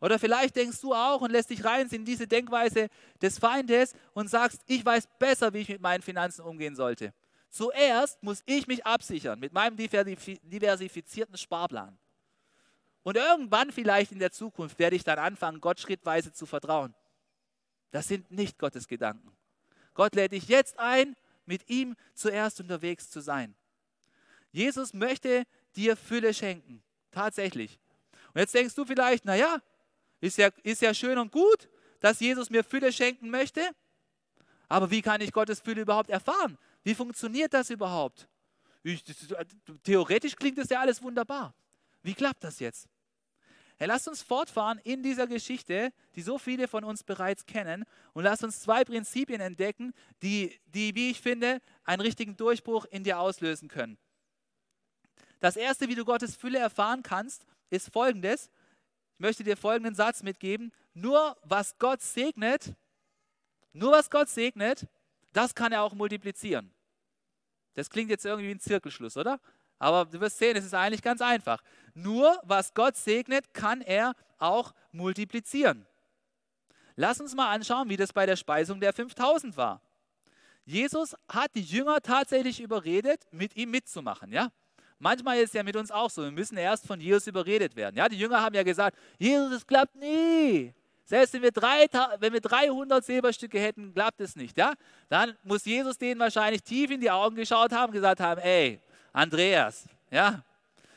[0.00, 2.86] Oder vielleicht denkst du auch und lässt dich rein in diese Denkweise
[3.20, 7.12] des Feindes und sagst, ich weiß besser, wie ich mit meinen Finanzen umgehen sollte.
[7.48, 11.98] Zuerst muss ich mich absichern mit meinem diversifizierten Sparplan.
[13.06, 16.92] Und irgendwann vielleicht in der Zukunft werde ich dann anfangen, Gott schrittweise zu vertrauen.
[17.92, 19.30] Das sind nicht Gottes Gedanken.
[19.94, 21.14] Gott lädt dich jetzt ein,
[21.44, 23.54] mit ihm zuerst unterwegs zu sein.
[24.50, 25.44] Jesus möchte
[25.76, 26.82] dir Fülle schenken.
[27.12, 27.78] Tatsächlich.
[28.34, 29.62] Und jetzt denkst du vielleicht, naja,
[30.20, 31.68] ist ja, ist ja schön und gut,
[32.00, 33.70] dass Jesus mir Fülle schenken möchte.
[34.66, 36.58] Aber wie kann ich Gottes Fülle überhaupt erfahren?
[36.82, 38.28] Wie funktioniert das überhaupt?
[38.82, 39.16] Ich, das,
[39.84, 41.54] theoretisch klingt das ja alles wunderbar.
[42.02, 42.88] Wie klappt das jetzt?
[43.78, 47.84] Hey, lasst uns fortfahren in dieser Geschichte, die so viele von uns bereits kennen,
[48.14, 53.04] und lasst uns zwei Prinzipien entdecken, die, die, wie ich finde, einen richtigen Durchbruch in
[53.04, 53.98] dir auslösen können.
[55.40, 58.50] Das erste, wie du Gottes Fülle erfahren kannst, ist folgendes.
[59.14, 60.72] Ich möchte dir folgenden Satz mitgeben.
[60.94, 62.74] Nur was Gott segnet,
[63.74, 64.86] nur was Gott segnet,
[65.34, 66.72] das kann er auch multiplizieren.
[67.74, 69.38] Das klingt jetzt irgendwie wie ein Zirkelschluss, oder?
[69.78, 71.62] Aber du wirst sehen, es ist eigentlich ganz einfach.
[71.94, 75.86] Nur was Gott segnet, kann er auch multiplizieren.
[76.96, 79.82] Lass uns mal anschauen, wie das bei der Speisung der 5000 war.
[80.64, 84.32] Jesus hat die Jünger tatsächlich überredet, mit ihm mitzumachen.
[84.32, 84.50] Ja?
[84.98, 87.96] Manchmal ist es ja mit uns auch so, wir müssen erst von Jesus überredet werden.
[87.96, 88.08] Ja?
[88.08, 90.74] Die Jünger haben ja gesagt, Jesus, es klappt nie.
[91.04, 91.86] Selbst wenn wir, drei,
[92.18, 94.58] wenn wir 300 Silberstücke hätten, klappt es nicht.
[94.58, 94.72] Ja?
[95.08, 98.80] Dann muss Jesus denen wahrscheinlich tief in die Augen geschaut haben und gesagt haben, ey,
[99.16, 100.42] Andreas, ja,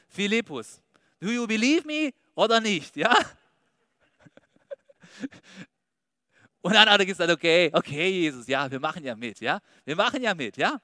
[0.09, 0.81] Philippus,
[1.21, 2.97] do you believe me oder nicht?
[2.97, 3.13] Ja?
[6.61, 9.95] Und dann hat er gesagt, okay, okay, Jesus, ja, wir machen ja mit, ja, wir
[9.95, 10.81] machen ja mit, ja.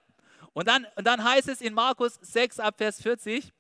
[0.54, 3.52] Und dann, und dann heißt es in Markus 6 ab Vers 40,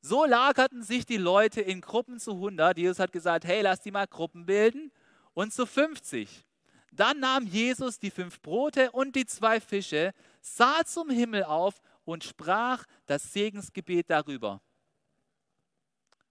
[0.00, 2.78] so lagerten sich die Leute in Gruppen zu 100.
[2.78, 4.90] Jesus hat gesagt, hey, lass die mal Gruppen bilden.
[5.34, 6.46] Und zu 50.
[6.90, 12.24] Dann nahm Jesus die fünf Brote und die zwei Fische, sah zum Himmel auf und
[12.24, 14.60] sprach das Segensgebet darüber.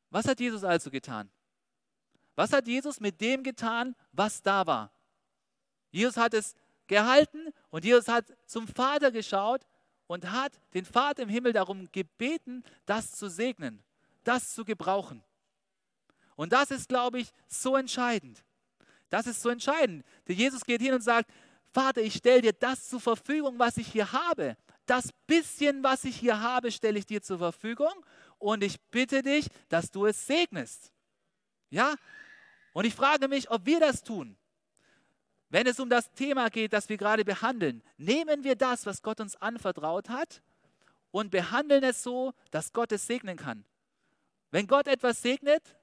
[0.09, 1.31] Was hat Jesus also getan?
[2.35, 4.91] Was hat Jesus mit dem getan, was da war?
[5.91, 6.55] Jesus hat es
[6.87, 9.65] gehalten und Jesus hat zum Vater geschaut
[10.07, 13.83] und hat den Vater im Himmel darum gebeten, das zu segnen,
[14.23, 15.23] das zu gebrauchen.
[16.35, 18.43] Und das ist, glaube ich, so entscheidend.
[19.09, 20.05] Das ist so entscheidend.
[20.27, 21.29] Der Jesus geht hin und sagt,
[21.73, 24.57] Vater, ich stelle dir das zur Verfügung, was ich hier habe.
[24.85, 27.93] Das bisschen, was ich hier habe, stelle ich dir zur Verfügung
[28.39, 30.91] und ich bitte dich, dass du es segnest.
[31.69, 31.95] Ja?
[32.73, 34.37] Und ich frage mich, ob wir das tun.
[35.49, 39.19] Wenn es um das Thema geht, das wir gerade behandeln, nehmen wir das, was Gott
[39.19, 40.41] uns anvertraut hat,
[41.11, 43.65] und behandeln es so, dass Gott es segnen kann.
[44.49, 45.75] Wenn Gott etwas segnet,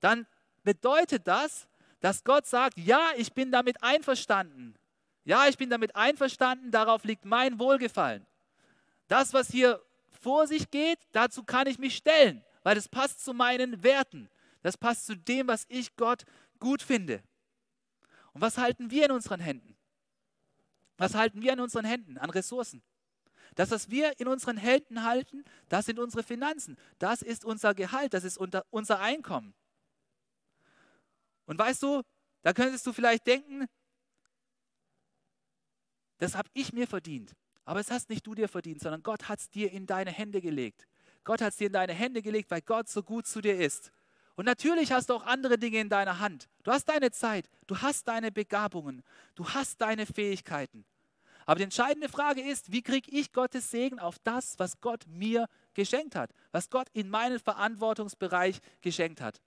[0.00, 0.26] dann
[0.64, 1.68] bedeutet das,
[2.00, 4.74] dass Gott sagt, ja, ich bin damit einverstanden.
[5.24, 8.26] Ja, ich bin damit einverstanden, darauf liegt mein Wohlgefallen.
[9.08, 9.80] Das, was hier
[10.20, 14.28] vor sich geht, dazu kann ich mich stellen, weil das passt zu meinen Werten.
[14.62, 16.24] Das passt zu dem, was ich Gott
[16.58, 17.22] gut finde.
[18.32, 19.76] Und was halten wir in unseren Händen?
[20.96, 22.82] Was halten wir in unseren Händen an Ressourcen?
[23.54, 26.76] Das, was wir in unseren Händen halten, das sind unsere Finanzen.
[26.98, 29.54] Das ist unser Gehalt, das ist unser Einkommen.
[31.44, 32.02] Und weißt du,
[32.42, 33.66] da könntest du vielleicht denken,
[36.22, 37.34] das habe ich mir verdient.
[37.64, 40.40] Aber es hast nicht du dir verdient, sondern Gott hat es dir in deine Hände
[40.40, 40.86] gelegt.
[41.24, 43.92] Gott hat es dir in deine Hände gelegt, weil Gott so gut zu dir ist.
[44.34, 46.48] Und natürlich hast du auch andere Dinge in deiner Hand.
[46.62, 49.02] Du hast deine Zeit, du hast deine Begabungen,
[49.34, 50.84] du hast deine Fähigkeiten.
[51.44, 55.48] Aber die entscheidende Frage ist, wie kriege ich Gottes Segen auf das, was Gott mir
[55.74, 59.40] geschenkt hat, was Gott in meinen Verantwortungsbereich geschenkt hat.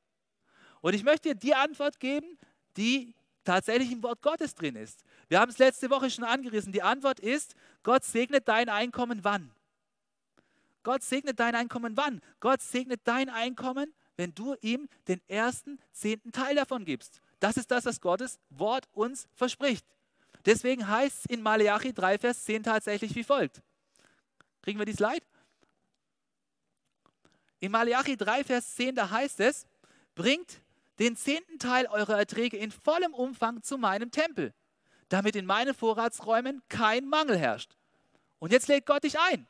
[0.81, 2.37] Und ich möchte dir die Antwort geben,
[2.77, 5.03] die tatsächlich im Wort Gottes drin ist.
[5.27, 6.71] Wir haben es letzte Woche schon angerissen.
[6.71, 9.51] Die Antwort ist, Gott segnet dein Einkommen wann?
[10.83, 12.21] Gott segnet dein Einkommen wann?
[12.39, 17.21] Gott segnet dein Einkommen, wenn du ihm den ersten zehnten Teil davon gibst.
[17.39, 19.85] Das ist das, was Gottes Wort uns verspricht.
[20.45, 23.61] Deswegen heißt es in Malachi 3, Vers 10 tatsächlich wie folgt.
[24.61, 25.25] Kriegen wir die Slide?
[27.59, 29.65] In Malachi 3, Vers 10, da heißt es,
[30.13, 30.61] bringt
[30.99, 34.53] den zehnten Teil eurer Erträge in vollem Umfang zu meinem Tempel,
[35.09, 37.75] damit in meinen Vorratsräumen kein Mangel herrscht.
[38.39, 39.47] Und jetzt lädt Gott dich ein.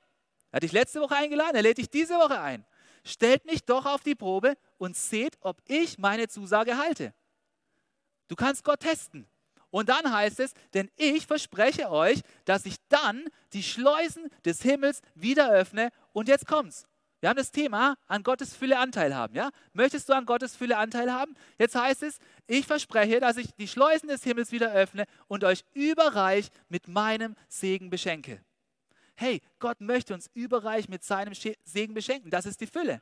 [0.52, 2.66] Er hat dich letzte Woche eingeladen, er lädt dich diese Woche ein.
[3.04, 7.14] Stellt mich doch auf die Probe und seht, ob ich meine Zusage halte.
[8.28, 9.28] Du kannst Gott testen.
[9.70, 15.02] Und dann heißt es, denn ich verspreche euch, dass ich dann die Schleusen des Himmels
[15.16, 15.90] wieder öffne.
[16.14, 16.88] Und jetzt kommt's.
[17.26, 19.34] Wir haben das Thema an Gottes Fülle Anteil haben.
[19.34, 19.50] Ja?
[19.74, 21.34] Möchtest du an Gottes Fülle Anteil haben?
[21.58, 25.66] Jetzt heißt es, ich verspreche, dass ich die Schleusen des Himmels wieder öffne und euch
[25.74, 28.46] überreich mit meinem Segen beschenke.
[29.16, 31.34] Hey, Gott möchte uns überreich mit seinem
[31.64, 32.30] Segen beschenken.
[32.30, 33.02] Das ist die Fülle.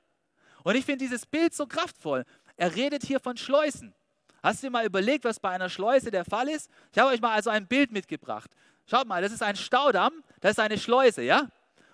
[0.63, 2.23] Und ich finde dieses Bild so kraftvoll.
[2.55, 3.93] Er redet hier von Schleusen.
[4.41, 6.69] Hast du dir mal überlegt, was bei einer Schleuse der Fall ist?
[6.93, 8.49] Ich habe euch mal also ein Bild mitgebracht.
[8.86, 11.49] Schaut mal, das ist ein Staudamm, das ist eine Schleuse, ja?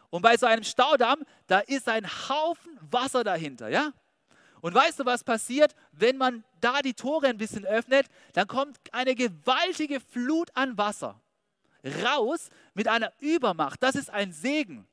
[0.09, 3.93] Und bei so einem Staudamm, da ist ein Haufen Wasser dahinter, ja?
[4.61, 8.07] Und weißt du, was passiert, wenn man da die Tore ein bisschen öffnet?
[8.33, 11.19] Dann kommt eine gewaltige Flut an Wasser
[12.03, 13.81] raus mit einer Übermacht.
[13.81, 14.87] Das ist ein Segen.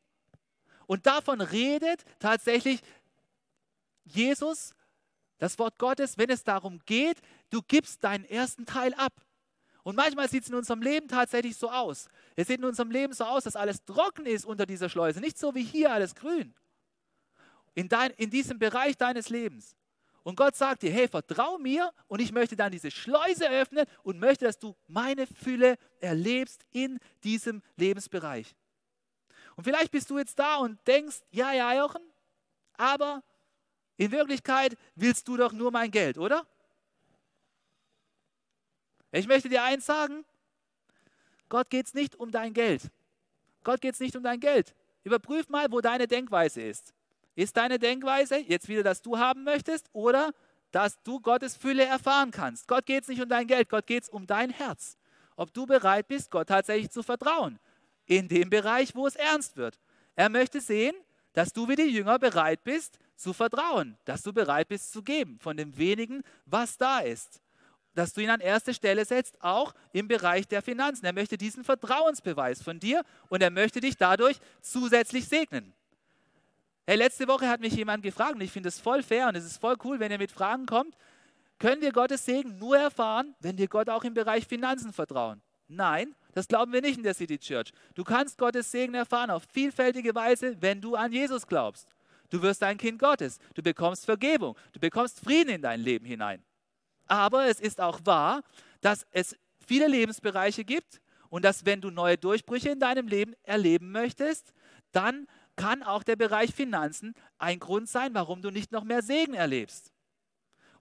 [0.86, 2.80] Und davon redet tatsächlich
[4.04, 4.72] Jesus,
[5.38, 9.12] das Wort Gottes, wenn es darum geht, du gibst deinen ersten Teil ab.
[9.86, 12.08] Und manchmal sieht es in unserem Leben tatsächlich so aus.
[12.34, 15.38] Es sieht in unserem Leben so aus, dass alles trocken ist unter dieser Schleuse, nicht
[15.38, 16.52] so wie hier alles grün.
[17.72, 19.76] In, dein, in diesem Bereich deines Lebens.
[20.24, 24.18] Und Gott sagt dir, hey, vertrau mir und ich möchte dann diese Schleuse öffnen und
[24.18, 28.56] möchte, dass du meine Fülle erlebst in diesem Lebensbereich.
[29.54, 32.02] Und vielleicht bist du jetzt da und denkst, ja, ja, Jochen,
[32.76, 33.22] aber
[33.98, 36.44] in Wirklichkeit willst du doch nur mein Geld, oder?
[39.16, 40.26] Ich möchte dir eins sagen,
[41.48, 42.82] Gott geht es nicht um dein Geld.
[43.64, 44.74] Gott geht es nicht um dein Geld.
[45.04, 46.92] Überprüf mal, wo deine Denkweise ist.
[47.34, 50.32] Ist deine Denkweise jetzt wieder, dass du haben möchtest oder
[50.70, 52.68] dass du Gottes Fülle erfahren kannst?
[52.68, 54.98] Gott geht es nicht um dein Geld, Gott geht es um dein Herz.
[55.34, 57.58] Ob du bereit bist, Gott tatsächlich zu vertrauen.
[58.04, 59.80] In dem Bereich, wo es ernst wird.
[60.14, 60.94] Er möchte sehen,
[61.32, 65.38] dass du wie die Jünger bereit bist zu vertrauen, dass du bereit bist zu geben
[65.38, 67.40] von dem wenigen, was da ist
[67.96, 71.06] dass du ihn an erste Stelle setzt, auch im Bereich der Finanzen.
[71.06, 75.72] Er möchte diesen Vertrauensbeweis von dir und er möchte dich dadurch zusätzlich segnen.
[76.86, 79.44] Hey, letzte Woche hat mich jemand gefragt und ich finde es voll fair und es
[79.44, 80.94] ist voll cool, wenn ihr mit Fragen kommt.
[81.58, 85.40] Können wir Gottes Segen nur erfahren, wenn wir Gott auch im Bereich Finanzen vertrauen?
[85.66, 87.72] Nein, das glauben wir nicht in der City Church.
[87.94, 91.88] Du kannst Gottes Segen erfahren auf vielfältige Weise, wenn du an Jesus glaubst.
[92.28, 93.38] Du wirst ein Kind Gottes.
[93.54, 94.56] Du bekommst Vergebung.
[94.72, 96.44] Du bekommst Frieden in dein Leben hinein.
[97.06, 98.42] Aber es ist auch wahr,
[98.80, 103.90] dass es viele Lebensbereiche gibt und dass wenn du neue Durchbrüche in deinem Leben erleben
[103.90, 104.52] möchtest,
[104.92, 109.34] dann kann auch der Bereich Finanzen ein Grund sein, warum du nicht noch mehr Segen
[109.34, 109.92] erlebst.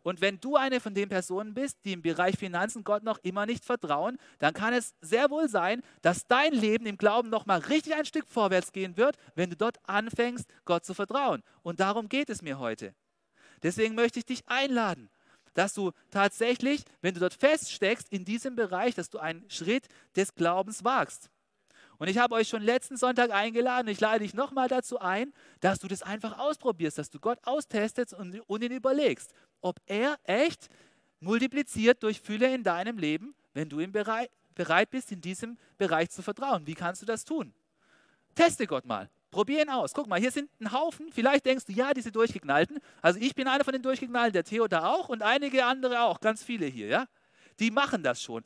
[0.06, 3.48] Und wenn du eine von den Personen bist, die im Bereich Finanzen Gott noch immer
[3.48, 7.58] nicht vertrauen, dann kann es sehr wohl sein, dass dein Leben im Glauben noch mal
[7.58, 11.42] richtig ein Stück vorwärts gehen wird, wenn du dort anfängst, Gott zu vertrauen.
[11.64, 12.94] Und darum geht es mir heute.
[13.64, 15.10] Deswegen möchte ich dich einladen,
[15.56, 20.36] dass du tatsächlich, wenn du dort feststeckst in diesem Bereich, dass du einen Schritt des
[20.36, 21.32] Glaubens wagst.
[21.98, 25.80] Und ich habe euch schon letzten Sonntag eingeladen, ich lade dich nochmal dazu ein, dass
[25.80, 30.68] du das einfach ausprobierst, dass du Gott austestest und, und ihn überlegst, ob er echt
[31.22, 36.10] multipliziert durch Fülle in deinem Leben, wenn du ihm bereit, bereit bist, in diesem Bereich
[36.10, 36.68] zu vertrauen.
[36.68, 37.54] Wie kannst du das tun?
[38.36, 39.10] Teste Gott mal.
[39.36, 39.94] Probier ihn aus.
[39.94, 41.12] Guck mal, hier sind ein Haufen.
[41.12, 42.80] Vielleicht denkst du, ja, diese Durchgeknallten.
[43.02, 46.22] Also ich bin einer von den Durchgeknallten, der Theo da auch und einige andere auch,
[46.22, 47.06] ganz viele hier, ja.
[47.60, 48.46] Die machen das schon.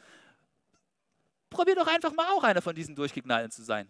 [1.52, 3.88] Probier doch einfach mal auch einer von diesen Durchgeknallten zu sein.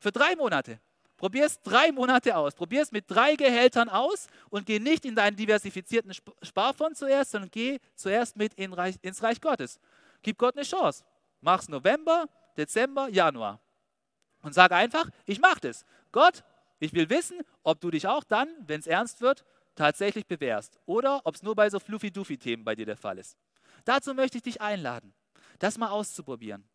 [0.00, 0.80] Für drei Monate.
[1.16, 2.56] Probier es drei Monate aus.
[2.56, 7.52] Probier es mit drei Gehältern aus und geh nicht in deinen diversifizierten Sparfonds zuerst, sondern
[7.52, 9.78] geh zuerst mit in Reich, ins Reich Gottes.
[10.22, 11.04] Gib Gott eine Chance.
[11.42, 13.60] Mach's November, Dezember, Januar.
[14.42, 15.84] Und sag einfach, ich mache das.
[16.12, 16.44] Gott,
[16.78, 19.44] ich will wissen, ob du dich auch dann, wenn es ernst wird,
[19.74, 23.36] tatsächlich bewährst oder ob es nur bei so fluffy-duffy-Themen bei dir der Fall ist.
[23.84, 25.14] Dazu möchte ich dich einladen,
[25.58, 26.68] das mal auszuprobieren.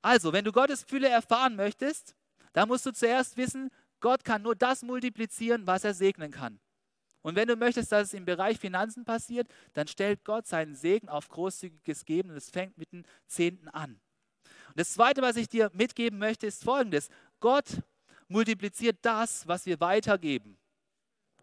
[0.00, 2.14] Also, wenn du Gottes Fülle erfahren möchtest,
[2.52, 3.70] dann musst du zuerst wissen,
[4.00, 6.60] Gott kann nur das multiplizieren, was er segnen kann.
[7.22, 11.08] Und wenn du möchtest, dass es im Bereich Finanzen passiert, dann stellt Gott seinen Segen
[11.08, 14.00] auf großzügiges Geben und es fängt mit dem Zehnten an.
[14.68, 17.08] Und das Zweite, was ich dir mitgeben möchte, ist folgendes.
[17.40, 17.82] Gott
[18.28, 20.58] multipliziert das, was wir weitergeben.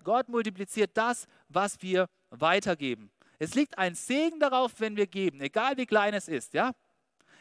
[0.04, 3.12] Gott multipliziert das, was wir weitergeben.
[3.40, 6.54] Es liegt ein Segen darauf, wenn wir geben, egal wie klein es ist.
[6.54, 6.72] Ja,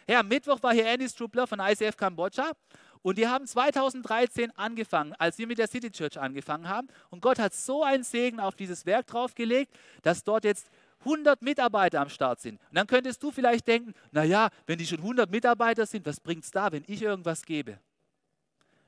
[0.09, 2.53] am Mittwoch war hier Andy Strubler von ICF Kambodscha
[3.03, 6.89] und die haben 2013 angefangen, als wir mit der City Church angefangen haben.
[7.11, 12.01] Und Gott hat so einen Segen auf dieses Werk draufgelegt, dass dort jetzt 100 Mitarbeiter
[12.01, 12.61] am Start sind.
[12.71, 16.45] Und dann könntest du vielleicht denken, naja, wenn die schon 100 Mitarbeiter sind, was bringt
[16.45, 17.79] es da, wenn ich irgendwas gebe?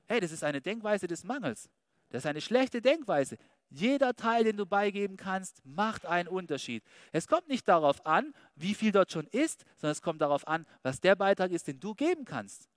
[0.07, 1.69] Hey, das ist eine Denkweise des Mangels.
[2.11, 3.37] Das ist eine schlechte Denkweise.
[3.69, 6.85] Jeder Teil, den du beigeben kannst, macht einen Unterschied.
[7.13, 10.67] Es kommt nicht darauf an, wie viel dort schon ist, sondern es kommt darauf an,
[10.83, 12.69] was der Beitrag ist, den du geben kannst.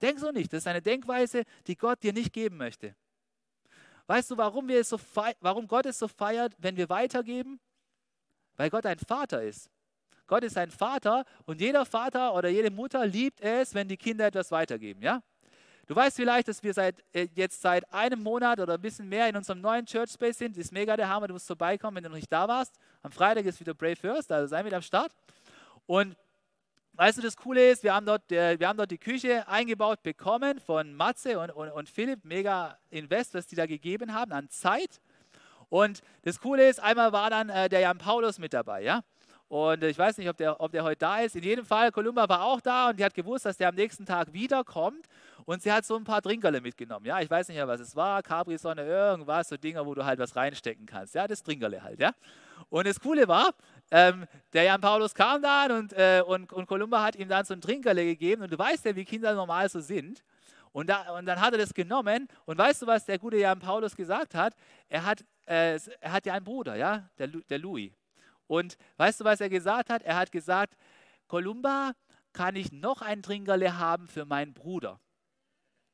[0.00, 0.52] Denk so nicht.
[0.52, 2.94] Das ist eine Denkweise, die Gott dir nicht geben möchte.
[4.06, 5.00] Weißt du, warum, wir es so
[5.40, 7.60] warum Gott es so feiert, wenn wir weitergeben?
[8.56, 9.70] Weil Gott ein Vater ist.
[10.26, 14.26] Gott ist ein Vater und jeder Vater oder jede Mutter liebt es, wenn die Kinder
[14.26, 15.02] etwas weitergeben.
[15.02, 15.22] Ja?
[15.86, 19.28] Du weißt vielleicht, dass wir seit, äh, jetzt seit einem Monat oder ein bisschen mehr
[19.28, 20.56] in unserem neuen Church Space sind.
[20.56, 21.26] Das ist mega der Hammer.
[21.26, 22.78] Du musst vorbeikommen, wenn du noch nicht da warst.
[23.02, 25.12] Am Freitag ist wieder Brave First, also sei mit am Start.
[25.86, 26.16] Und
[26.92, 30.60] weißt du, das Coole ist, wir haben dort, wir haben dort die Küche eingebaut bekommen
[30.60, 32.24] von Matze und, und, und Philipp.
[32.24, 35.00] Mega Invest, was die da gegeben haben an Zeit.
[35.68, 39.02] Und das Coole ist, einmal war dann äh, der Jan Paulus mit dabei, ja.
[39.52, 41.36] Und ich weiß nicht, ob der, ob der heute da ist.
[41.36, 44.06] In jedem Fall, Columba war auch da und die hat gewusst, dass der am nächsten
[44.06, 45.06] Tag wiederkommt.
[45.44, 47.04] Und sie hat so ein paar Trinkerle mitgenommen.
[47.04, 48.22] Ja, ich weiß nicht mehr, was es war.
[48.22, 51.14] Capri-Sonne, irgendwas, so Dinger, wo du halt was reinstecken kannst.
[51.14, 52.00] Ja, das Trinkerle halt.
[52.00, 52.12] Ja.
[52.70, 53.50] Und das Coole war,
[53.90, 57.52] ähm, der Jan Paulus kam dann und, äh, und, und Columba hat ihm dann so
[57.52, 58.44] ein Trinkerle gegeben.
[58.44, 60.24] Und du weißt ja, wie Kinder normal so sind.
[60.72, 63.58] Und, da, und, dann hat er das genommen und weißt du, was der gute Jan
[63.58, 64.54] Paulus gesagt hat?
[64.88, 67.92] Er hat, äh, er hat ja einen Bruder, ja, der, der Louis.
[68.46, 70.02] Und weißt du, was er gesagt hat?
[70.02, 70.76] Er hat gesagt,
[71.28, 71.92] Kolumba,
[72.32, 75.00] kann ich noch ein Trinkerle haben für meinen Bruder?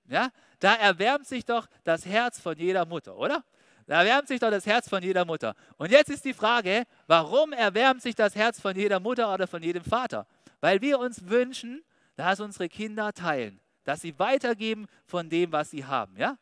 [0.09, 0.31] Ja,
[0.61, 3.45] da erwärmt sich doch das Herz von jeder Mutter, oder?
[3.87, 5.55] Da erwärmt sich doch das Herz von jeder Mutter.
[5.77, 9.63] Und jetzt ist die Frage, warum erwärmt sich das Herz von jeder Mutter oder von
[9.63, 10.27] jedem Vater?
[10.61, 11.83] Weil wir uns wünschen,
[12.17, 16.37] dass unsere Kinder teilen, dass sie weitergeben von dem, was sie haben, ja?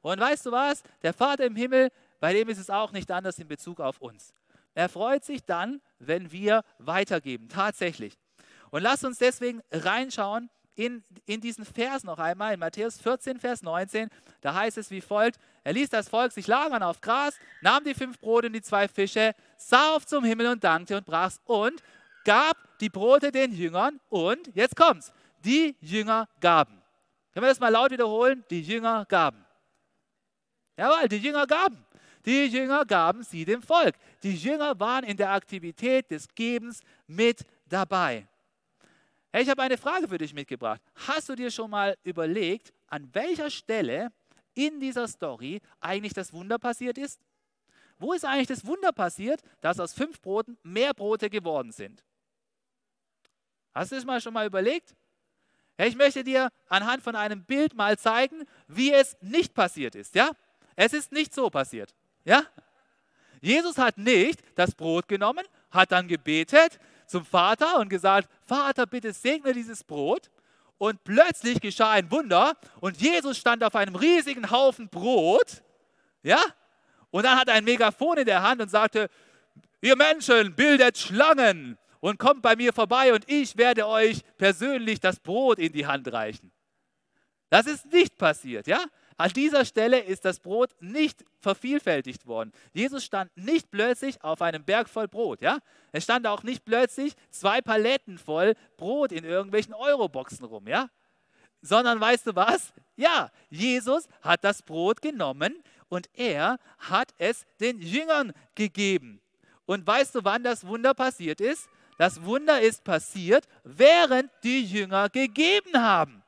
[0.00, 0.82] Und weißt du was?
[1.02, 4.34] Der Vater im Himmel, bei dem ist es auch nicht anders in Bezug auf uns.
[4.74, 8.18] Er freut sich dann, wenn wir weitergeben, tatsächlich.
[8.70, 13.62] Und lasst uns deswegen reinschauen in, in diesen Vers noch einmal, in Matthäus 14, Vers
[13.62, 14.08] 19.
[14.40, 17.94] Da heißt es wie folgt: Er ließ das Volk sich lagern auf Gras, nahm die
[17.94, 21.82] fünf Brote und die zwei Fische, sah auf zum Himmel und dankte und brach's und
[22.24, 25.12] gab die Brote den Jüngern und, jetzt kommt's,
[25.44, 26.82] die Jünger gaben.
[27.32, 28.44] Können wir das mal laut wiederholen?
[28.50, 29.44] Die Jünger gaben.
[30.76, 31.84] Jawohl, die Jünger gaben.
[32.26, 33.96] Die Jünger gaben sie dem Volk.
[34.22, 38.26] Die Jünger waren in der Aktivität des Gebens mit dabei.
[39.32, 40.80] Hey, ich habe eine Frage für dich mitgebracht.
[40.94, 44.12] Hast du dir schon mal überlegt, an welcher Stelle
[44.54, 47.20] in dieser Story eigentlich das Wunder passiert ist?
[47.98, 52.04] Wo ist eigentlich das Wunder passiert, dass aus fünf Broten mehr Brote geworden sind?
[53.74, 54.94] Hast du es mal schon mal überlegt?
[55.76, 60.14] Ich möchte dir anhand von einem Bild mal zeigen, wie es nicht passiert ist.
[60.14, 60.30] Ja?
[60.76, 61.92] Es ist nicht so passiert.
[62.24, 62.44] Ja?
[63.40, 69.12] Jesus hat nicht das Brot genommen, hat dann gebetet zum Vater und gesagt, Vater, bitte
[69.12, 70.30] segne dieses Brot.
[70.78, 75.62] Und plötzlich geschah ein Wunder und Jesus stand auf einem riesigen Haufen Brot.
[76.22, 76.42] Ja?
[77.10, 79.08] Und dann hat er ein Megafon in der Hand und sagte,
[79.80, 85.20] ihr Menschen, bildet Schlangen und kommt bei mir vorbei und ich werde euch persönlich das
[85.20, 86.50] Brot in die Hand reichen.
[87.50, 88.84] Das ist nicht passiert, ja?
[89.16, 92.52] An dieser Stelle ist das Brot nicht vervielfältigt worden.
[92.72, 95.40] Jesus stand nicht plötzlich auf einem Berg voll Brot.
[95.40, 95.58] Ja?
[95.92, 100.66] Es stand auch nicht plötzlich zwei Paletten voll Brot in irgendwelchen Euroboxen rum.
[100.66, 100.90] Ja?
[101.62, 102.72] Sondern weißt du was?
[102.96, 109.20] Ja, Jesus hat das Brot genommen und er hat es den Jüngern gegeben.
[109.64, 111.68] Und weißt du, wann das Wunder passiert ist?
[111.98, 116.23] Das Wunder ist passiert, während die Jünger gegeben haben.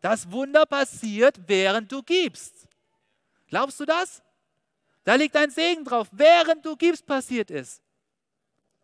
[0.00, 2.66] Das Wunder passiert, während du gibst.
[3.48, 4.22] Glaubst du das?
[5.04, 6.08] Da liegt ein Segen drauf.
[6.12, 7.82] Während du gibst, passiert es.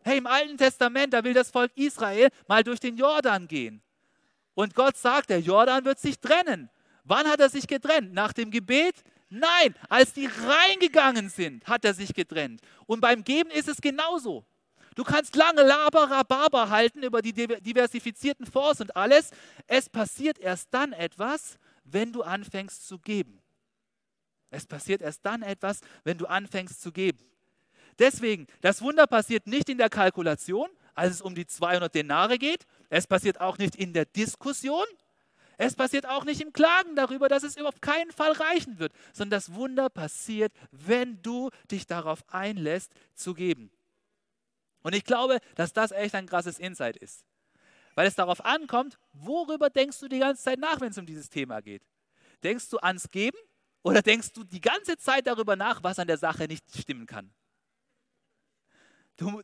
[0.03, 3.81] Hey, im Alten Testament, da will das Volk Israel mal durch den Jordan gehen.
[4.53, 6.69] Und Gott sagt, der Jordan wird sich trennen.
[7.03, 8.13] Wann hat er sich getrennt?
[8.13, 8.95] Nach dem Gebet?
[9.29, 12.61] Nein, als die reingegangen sind, hat er sich getrennt.
[12.85, 14.45] Und beim Geben ist es genauso.
[14.97, 19.29] Du kannst lange Laber, Rhabarber halten über die diversifizierten Fonds und alles.
[19.67, 23.39] Es passiert erst dann etwas, wenn du anfängst zu geben.
[24.49, 27.19] Es passiert erst dann etwas, wenn du anfängst zu geben.
[27.99, 32.65] Deswegen, das Wunder passiert nicht in der Kalkulation, als es um die 200 Denare geht.
[32.89, 34.87] Es passiert auch nicht in der Diskussion.
[35.57, 39.37] Es passiert auch nicht im Klagen darüber, dass es auf keinen Fall reichen wird, sondern
[39.37, 43.69] das Wunder passiert, wenn du dich darauf einlässt zu geben.
[44.87, 47.25] Und ich glaube, dass das echt ein krasses Insight ist.
[47.93, 51.29] Weil es darauf ankommt, worüber denkst du die ganze Zeit nach, wenn es um dieses
[51.29, 51.83] Thema geht?
[52.41, 53.37] Denkst du ans Geben
[53.83, 57.33] oder denkst du die ganze Zeit darüber nach, was an der Sache nicht stimmen kann?
[59.17, 59.41] Du,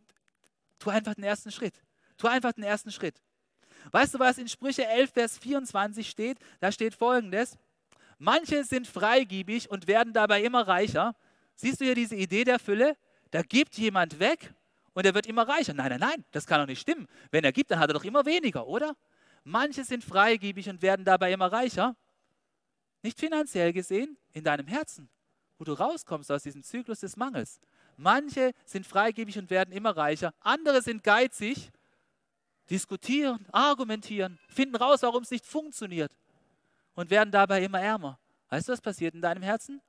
[0.80, 1.76] tu einfach den ersten Schritt.
[2.16, 3.22] Tu einfach den ersten Schritt.
[3.92, 6.38] Weißt du, was in Sprüche 11, Vers 24 steht?
[6.62, 7.58] Da steht folgendes.
[8.18, 11.18] Manche sind freigiebig und werden dabei immer reicher.
[11.56, 12.96] Siehst du hier diese Idee der Fülle?
[13.32, 14.54] Da gibt jemand weg
[14.94, 15.74] und er wird immer reicher.
[15.74, 17.08] Nein, nein, nein, das kann doch nicht stimmen.
[17.32, 18.96] Wenn er gibt, dann hat er doch immer weniger, oder?
[19.44, 21.96] Manche sind freigiebig und werden dabei immer reicher.
[23.02, 25.10] Nicht finanziell gesehen, in deinem Herzen,
[25.58, 27.60] wo du rauskommst aus diesem Zyklus des Mangels.
[27.98, 30.34] Manche sind freigebig und werden immer reicher.
[30.40, 31.72] Andere sind geizig,
[32.70, 36.16] diskutieren, argumentieren, finden raus, warum es nicht funktioniert
[36.96, 38.20] und werden dabei immer ärmer.
[38.50, 39.82] Weißt du, was passiert in deinem Herzen?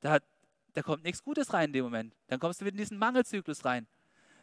[0.00, 0.18] Da,
[0.74, 2.14] da kommt nichts Gutes rein in dem Moment.
[2.26, 3.86] Dann kommst du wieder in diesen Mangelzyklus rein.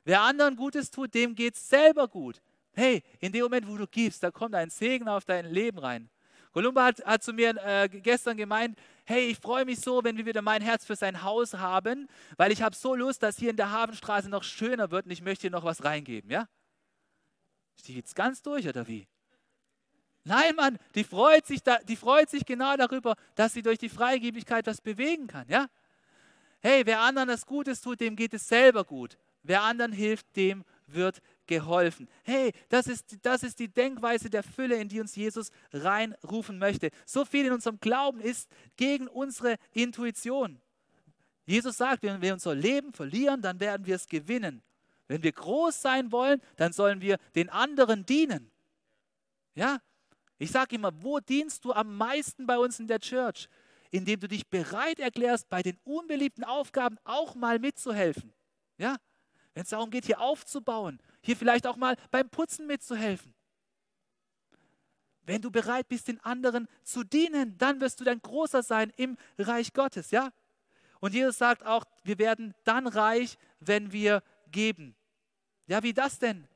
[0.07, 2.41] Wer anderen Gutes tut, dem geht es selber gut.
[2.71, 6.09] Hey, in dem Moment, wo du gibst, da kommt ein Segen auf dein Leben rein.
[6.53, 10.25] Kolumba hat, hat zu mir äh, gestern gemeint, hey, ich freue mich so, wenn wir
[10.25, 13.57] wieder mein Herz für sein Haus haben, weil ich habe so Lust, dass hier in
[13.57, 16.47] der Hafenstraße noch schöner wird und ich möchte hier noch was reingeben, ja?
[17.77, 19.09] Steht jetzt ganz durch oder wie?
[20.23, 23.89] Nein, Mann, die freut, sich da, die freut sich genau darüber, dass sie durch die
[23.89, 25.67] Freigebigkeit was bewegen kann, ja?
[26.61, 29.17] Hey, wer anderen das Gutes tut, dem geht es selber gut.
[29.47, 32.09] Wer anderen hilft, dem wird geholfen.
[32.23, 36.91] Hey, das ist, das ist die Denkweise der Fülle, in die uns Jesus reinrufen möchte.
[37.05, 40.61] So viel in unserem Glauben ist gegen unsere Intuition.
[41.45, 44.61] Jesus sagt, wenn wir unser Leben verlieren, dann werden wir es gewinnen.
[45.07, 48.51] Wenn wir groß sein wollen, dann sollen wir den anderen dienen.
[49.55, 49.79] Ja,
[50.37, 53.47] ich sage immer, wo dienst du am meisten bei uns in der Church?
[53.91, 58.33] Indem du dich bereit erklärst, bei den unbeliebten Aufgaben auch mal mitzuhelfen.
[58.77, 58.97] Ja,
[59.57, 63.33] wenn es darum geht, hier aufzubauen, hier vielleicht auch mal beim Putzen mitzuhelfen.
[65.23, 69.17] Wenn du bereit bist, den anderen zu dienen, dann wirst du dann großer sein im
[69.39, 70.29] Reich Gottes, ja?
[70.99, 74.95] Und Jesus sagt auch, wir werden dann reich, wenn wir geben.
[75.65, 76.47] Ja, wie das denn?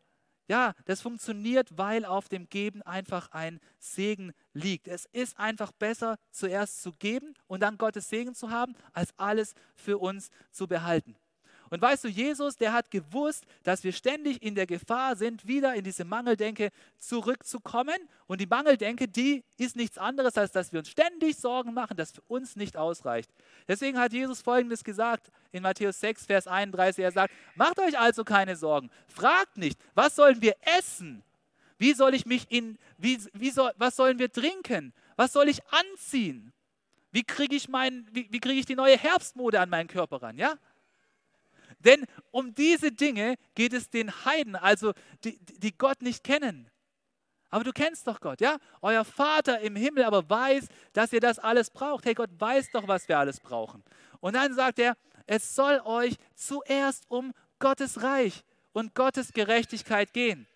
[0.47, 4.88] Ja, das funktioniert, weil auf dem Geben einfach ein Segen liegt.
[4.88, 9.56] Es ist einfach besser, zuerst zu geben und dann Gottes Segen zu haben, als alles
[9.74, 11.16] für uns zu behalten.
[11.72, 15.74] Und weißt du, Jesus, der hat gewusst, dass wir ständig in der Gefahr sind, wieder
[15.74, 16.70] in diese Mangeldenke
[17.00, 17.96] zurückzukommen.
[18.28, 22.12] Und die Mangeldenke, die ist nichts anderes, als dass wir uns ständig Sorgen machen, dass
[22.12, 23.32] für uns nicht ausreicht.
[23.70, 27.06] Deswegen hat Jesus Folgendes gesagt in Matthäus 6, Vers 31.
[27.06, 28.92] Er sagt, macht euch also keine Sorgen.
[29.08, 31.24] Fragt nicht, was sollen wir essen?
[31.78, 34.94] Wie soll ich mich in, wie, wie soll, was sollen wir trinken?
[35.16, 36.52] Was soll ich anziehen?
[37.14, 40.38] Wie kriege ich, mein, wie, wie kriege ich die neue Herbstmode an meinen Körper ran?
[40.38, 40.56] Ja?
[41.84, 46.70] Denn um diese Dinge geht es den Heiden, also die, die Gott nicht kennen.
[47.50, 48.58] Aber du kennst doch Gott, ja?
[48.82, 52.06] Euer Vater im Himmel aber weiß, dass ihr das alles braucht.
[52.06, 53.84] Hey, Gott weiß doch, was wir alles brauchen.
[54.22, 54.96] Und dann sagt er,
[55.28, 60.48] es soll euch zuerst um Gottes Reich und Gottes Gerechtigkeit gehen.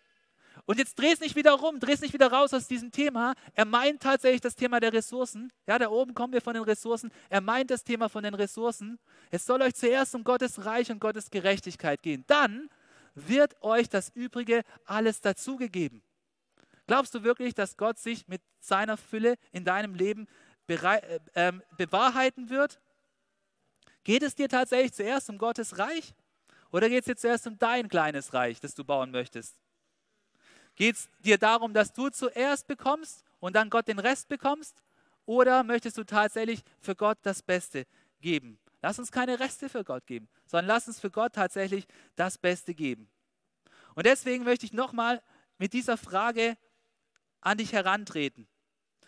[0.65, 3.35] Und jetzt dreh es nicht wieder rum, dreh es nicht wieder raus aus diesem Thema.
[3.53, 5.51] Er meint tatsächlich das Thema der Ressourcen.
[5.67, 7.11] Ja, da oben kommen wir von den Ressourcen.
[7.29, 8.97] Er meint das Thema von den Ressourcen.
[9.29, 12.23] Es soll euch zuerst um Gottes Reich und Gottes Gerechtigkeit gehen.
[12.27, 12.69] Dann
[13.13, 16.01] wird euch das Übrige alles dazugegeben.
[16.87, 20.27] Glaubst du wirklich, dass Gott sich mit seiner Fülle in deinem Leben
[20.67, 22.79] äh, äh, bewahrheiten wird?
[24.03, 26.13] Geht es dir tatsächlich zuerst um Gottes Reich?
[26.71, 29.64] Oder geht es dir zuerst um dein kleines Reich, das du bauen möchtest?
[30.75, 34.83] Geht es dir darum, dass du zuerst bekommst und dann Gott den Rest bekommst?
[35.25, 37.85] Oder möchtest du tatsächlich für Gott das Beste
[38.21, 38.59] geben?
[38.81, 42.75] Lass uns keine Reste für Gott geben, sondern lass uns für Gott tatsächlich das Beste
[42.75, 43.09] geben.
[43.95, 45.23] Und deswegen möchte ich nochmal
[45.57, 46.57] mit dieser Frage
[47.41, 48.47] an dich herantreten.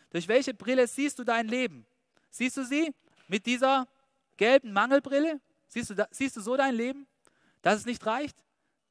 [0.09, 1.85] Durch welche Brille siehst du dein Leben?
[2.31, 2.93] Siehst du sie
[3.27, 3.87] mit dieser
[4.37, 5.41] gelben Mangelbrille?
[5.67, 7.05] Siehst du, siehst du so dein Leben,
[7.61, 8.37] dass es nicht reicht?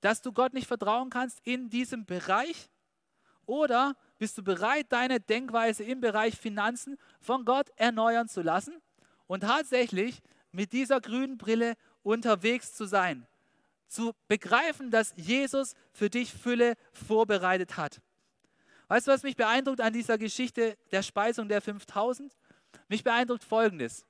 [0.06, 2.70] Dass du Gott nicht vertrauen kannst in diesem Bereich?
[3.44, 8.80] Oder bist du bereit, deine Denkweise im Bereich Finanzen von Gott erneuern zu lassen
[9.26, 13.26] und tatsächlich mit dieser grünen Brille unterwegs zu sein?
[13.88, 18.00] Zu begreifen, dass Jesus für dich Fülle vorbereitet hat.
[18.86, 22.32] Weißt du, was mich beeindruckt an dieser Geschichte der Speisung der 5000?
[22.86, 24.06] Mich beeindruckt Folgendes.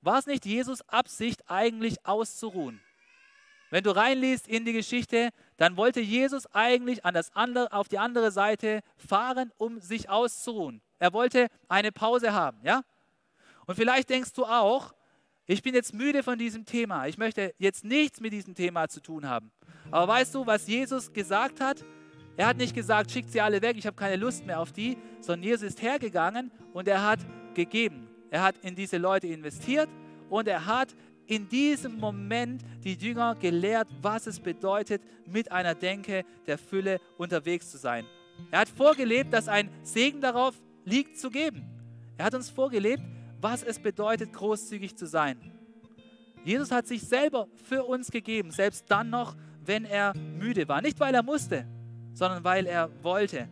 [0.00, 2.80] War es nicht Jesus Absicht, eigentlich auszuruhen?
[3.74, 7.98] Wenn du reinliest in die Geschichte, dann wollte Jesus eigentlich an das andere, auf die
[7.98, 10.80] andere Seite fahren, um sich auszuruhen.
[11.00, 12.84] Er wollte eine Pause haben, ja?
[13.66, 14.94] Und vielleicht denkst du auch,
[15.46, 17.08] ich bin jetzt müde von diesem Thema.
[17.08, 19.50] Ich möchte jetzt nichts mit diesem Thema zu tun haben.
[19.90, 21.84] Aber weißt du, was Jesus gesagt hat?
[22.36, 24.96] Er hat nicht gesagt, schickt sie alle weg, ich habe keine Lust mehr auf die,
[25.20, 27.18] sondern Jesus ist hergegangen und er hat
[27.54, 28.06] gegeben.
[28.30, 29.88] Er hat in diese Leute investiert
[30.30, 30.94] und er hat
[31.26, 37.70] in diesem Moment die Jünger gelehrt, was es bedeutet, mit einer Denke der Fülle unterwegs
[37.70, 38.04] zu sein.
[38.50, 41.64] Er hat vorgelebt, dass ein Segen darauf liegt zu geben.
[42.16, 43.02] Er hat uns vorgelebt,
[43.40, 45.38] was es bedeutet, großzügig zu sein.
[46.44, 50.82] Jesus hat sich selber für uns gegeben, selbst dann noch, wenn er müde war.
[50.82, 51.66] Nicht, weil er musste,
[52.12, 53.48] sondern weil er wollte.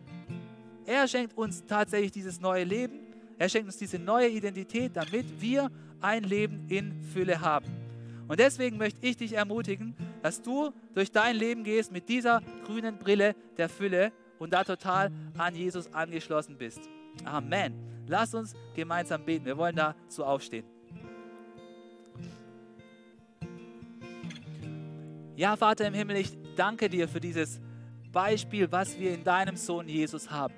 [0.85, 2.99] Er schenkt uns tatsächlich dieses neue Leben.
[3.37, 5.69] Er schenkt uns diese neue Identität, damit wir
[6.01, 7.65] ein Leben in Fülle haben.
[8.27, 12.97] Und deswegen möchte ich dich ermutigen, dass du durch dein Leben gehst mit dieser grünen
[12.97, 16.81] Brille der Fülle und da total an Jesus angeschlossen bist.
[17.25, 17.73] Amen.
[18.07, 19.45] Lass uns gemeinsam beten.
[19.45, 20.65] Wir wollen dazu aufstehen.
[25.35, 27.59] Ja, Vater im Himmel, ich danke dir für dieses
[28.11, 30.53] Beispiel, was wir in deinem Sohn Jesus haben.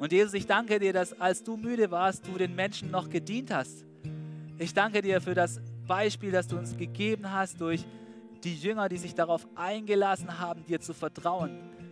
[0.00, 3.52] Und Jesus, ich danke dir, dass als du müde warst, du den Menschen noch gedient
[3.52, 3.84] hast.
[4.58, 7.84] Ich danke dir für das Beispiel, das du uns gegeben hast durch
[8.42, 11.50] die Jünger, die sich darauf eingelassen haben, dir zu vertrauen,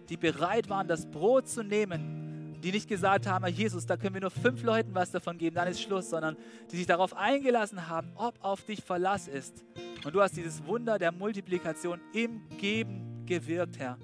[0.08, 4.22] die bereit waren, das Brot zu nehmen, die nicht gesagt haben, Jesus, da können wir
[4.22, 6.38] nur fünf Leuten was davon geben, dann ist Schluss, sondern
[6.72, 9.66] die sich darauf eingelassen haben, ob auf dich Verlass ist.
[10.06, 13.98] Und du hast dieses Wunder der Multiplikation im Geben gewirkt, Herr.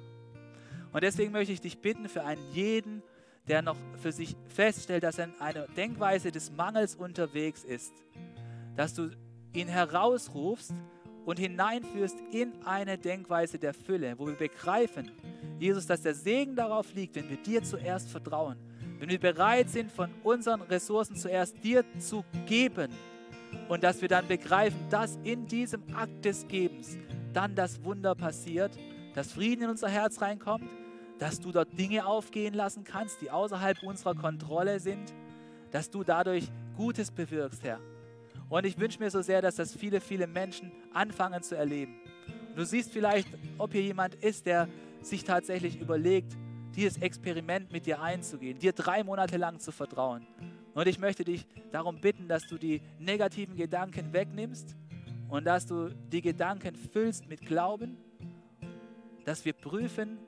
[0.93, 3.03] Und deswegen möchte ich dich bitten für einen jeden,
[3.49, 7.93] der noch für sich feststellt, dass er in einer Denkweise des Mangels unterwegs ist,
[8.77, 9.11] dass du
[9.53, 10.73] ihn herausrufst
[11.25, 15.11] und hineinführst in eine Denkweise der Fülle, wo wir begreifen,
[15.59, 18.57] Jesus, dass der Segen darauf liegt, wenn wir dir zuerst vertrauen,
[18.99, 22.91] wenn wir bereit sind, von unseren Ressourcen zuerst dir zu geben
[23.69, 26.97] und dass wir dann begreifen, dass in diesem Akt des Gebens
[27.33, 28.73] dann das Wunder passiert,
[29.15, 30.65] dass Frieden in unser Herz reinkommt,
[31.19, 35.15] dass du dort Dinge aufgehen lassen kannst, die außerhalb unserer Kontrolle sind,
[35.71, 37.81] dass du dadurch Gutes bewirkst, Herr.
[38.49, 41.95] Und ich wünsche mir so sehr, dass das viele, viele Menschen anfangen zu erleben.
[42.55, 44.69] Du siehst vielleicht, ob hier jemand ist, der
[45.03, 46.37] sich tatsächlich überlegt,
[46.75, 50.27] dieses Experiment mit dir einzugehen, dir drei Monate lang zu vertrauen.
[50.75, 54.77] Und ich möchte dich darum bitten, dass du die negativen Gedanken wegnimmst
[55.29, 57.97] und dass du die Gedanken füllst mit Glauben,
[59.25, 60.19] dass wir prüfen,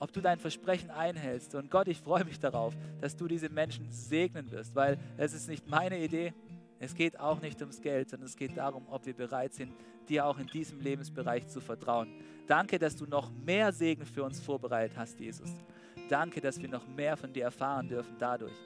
[0.00, 1.54] ob du dein Versprechen einhältst.
[1.54, 5.48] Und Gott, ich freue mich darauf, dass du diese Menschen segnen wirst, weil es ist
[5.48, 6.32] nicht meine Idee,
[6.80, 9.72] es geht auch nicht ums Geld, sondern es geht darum, ob wir bereit sind,
[10.08, 12.08] dir auch in diesem Lebensbereich zu vertrauen.
[12.46, 15.50] Danke, dass du noch mehr Segen für uns vorbereitet hast, Jesus.
[16.08, 18.56] Danke, dass wir noch mehr von dir erfahren dürfen dadurch.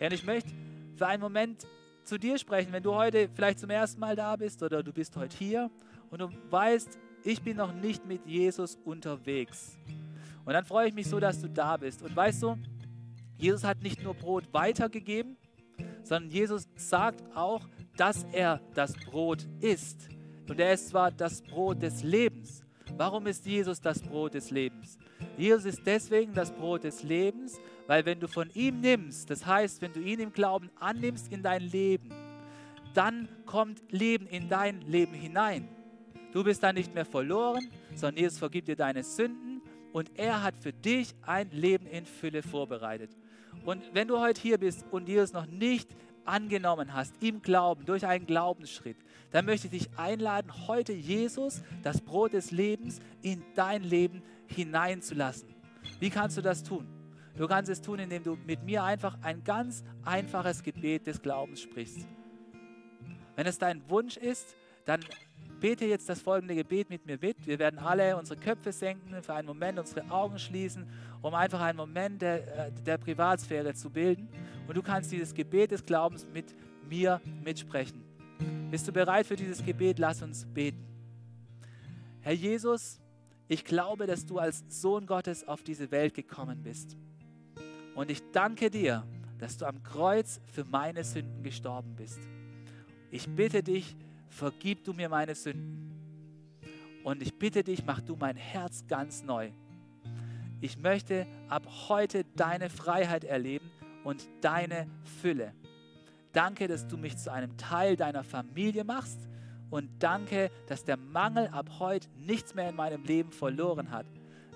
[0.00, 0.50] Und ich möchte
[0.96, 1.66] für einen Moment
[2.04, 5.16] zu dir sprechen, wenn du heute vielleicht zum ersten Mal da bist oder du bist
[5.16, 5.70] heute hier
[6.10, 9.76] und du weißt, ich bin noch nicht mit Jesus unterwegs.
[10.44, 12.02] Und dann freue ich mich so, dass du da bist.
[12.02, 12.56] Und weißt du,
[13.38, 15.36] Jesus hat nicht nur Brot weitergegeben,
[16.02, 20.08] sondern Jesus sagt auch, dass er das Brot ist.
[20.48, 22.64] Und er ist zwar das Brot des Lebens.
[22.96, 24.98] Warum ist Jesus das Brot des Lebens?
[25.36, 29.80] Jesus ist deswegen das Brot des Lebens, weil wenn du von ihm nimmst, das heißt,
[29.80, 32.10] wenn du ihn im Glauben annimmst in dein Leben,
[32.94, 35.68] dann kommt Leben in dein Leben hinein.
[36.32, 39.51] Du bist dann nicht mehr verloren, sondern Jesus vergibt dir deine Sünden
[39.92, 43.10] und er hat für dich ein Leben in Fülle vorbereitet.
[43.64, 48.06] Und wenn du heute hier bist und Jesus noch nicht angenommen hast, im Glauben, durch
[48.06, 48.96] einen Glaubensschritt,
[49.30, 55.48] dann möchte ich dich einladen, heute Jesus, das Brot des Lebens, in dein Leben hineinzulassen.
[56.00, 56.86] Wie kannst du das tun?
[57.36, 61.60] Du kannst es tun, indem du mit mir einfach ein ganz einfaches Gebet des Glaubens
[61.60, 62.06] sprichst.
[63.36, 65.00] Wenn es dein Wunsch ist, dann
[65.62, 67.46] bete jetzt das folgende Gebet mit mir mit.
[67.46, 70.84] Wir werden alle unsere Köpfe senken, für einen Moment unsere Augen schließen,
[71.22, 74.28] um einfach einen Moment der, äh, der Privatsphäre zu bilden.
[74.66, 76.52] Und du kannst dieses Gebet des Glaubens mit
[76.88, 78.02] mir mitsprechen.
[78.72, 80.00] Bist du bereit für dieses Gebet?
[80.00, 80.84] Lass uns beten.
[82.22, 83.00] Herr Jesus,
[83.46, 86.96] ich glaube, dass du als Sohn Gottes auf diese Welt gekommen bist.
[87.94, 89.06] Und ich danke dir,
[89.38, 92.18] dass du am Kreuz für meine Sünden gestorben bist.
[93.12, 93.96] Ich bitte dich,
[94.32, 95.92] vergib du mir meine Sünden.
[97.04, 99.50] Und ich bitte dich, mach du mein Herz ganz neu.
[100.60, 103.70] Ich möchte ab heute deine Freiheit erleben
[104.04, 104.86] und deine
[105.20, 105.52] Fülle.
[106.32, 109.18] Danke, dass du mich zu einem Teil deiner Familie machst
[109.70, 114.06] und danke, dass der Mangel ab heute nichts mehr in meinem Leben verloren hat,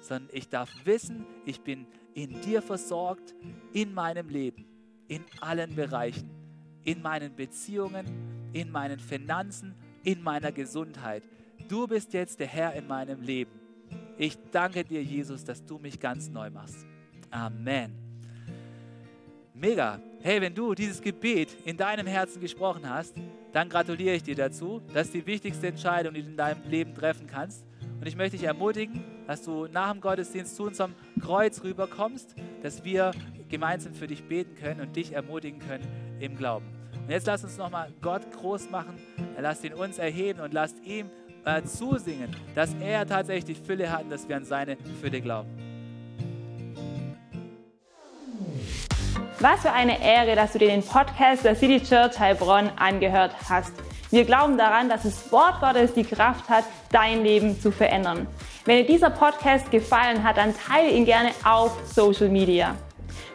[0.00, 3.34] sondern ich darf wissen, ich bin in dir versorgt,
[3.72, 4.64] in meinem Leben,
[5.08, 6.30] in allen Bereichen,
[6.84, 8.06] in meinen Beziehungen,
[8.52, 11.22] in meinen Finanzen, in meiner Gesundheit.
[11.68, 13.52] Du bist jetzt der Herr in meinem Leben.
[14.18, 16.86] Ich danke dir, Jesus, dass du mich ganz neu machst.
[17.30, 17.92] Amen.
[19.52, 20.00] Mega.
[20.20, 23.14] Hey, wenn du dieses Gebet in deinem Herzen gesprochen hast,
[23.52, 24.82] dann gratuliere ich dir dazu.
[24.92, 27.64] Das ist die wichtigste Entscheidung, die du in deinem Leben treffen kannst.
[27.98, 32.84] Und ich möchte dich ermutigen, dass du nach dem Gottesdienst zu unserem Kreuz rüberkommst, dass
[32.84, 33.12] wir
[33.48, 35.86] gemeinsam für dich beten können und dich ermutigen können
[36.20, 36.75] im Glauben.
[37.06, 38.98] Und jetzt lass uns nochmal Gott groß machen,
[39.40, 41.08] lasst ihn uns erheben und lasst ihm
[41.44, 45.48] äh, zusingen, dass er tatsächlich die Fülle hat und dass wir an seine Fülle glauben.
[49.38, 53.72] Was für eine Ehre, dass du dir den Podcast der City Church Heilbronn angehört hast.
[54.10, 58.26] Wir glauben daran, dass das Wort Gottes die Kraft hat, dein Leben zu verändern.
[58.64, 62.74] Wenn dir dieser Podcast gefallen hat, dann teile ihn gerne auf Social Media.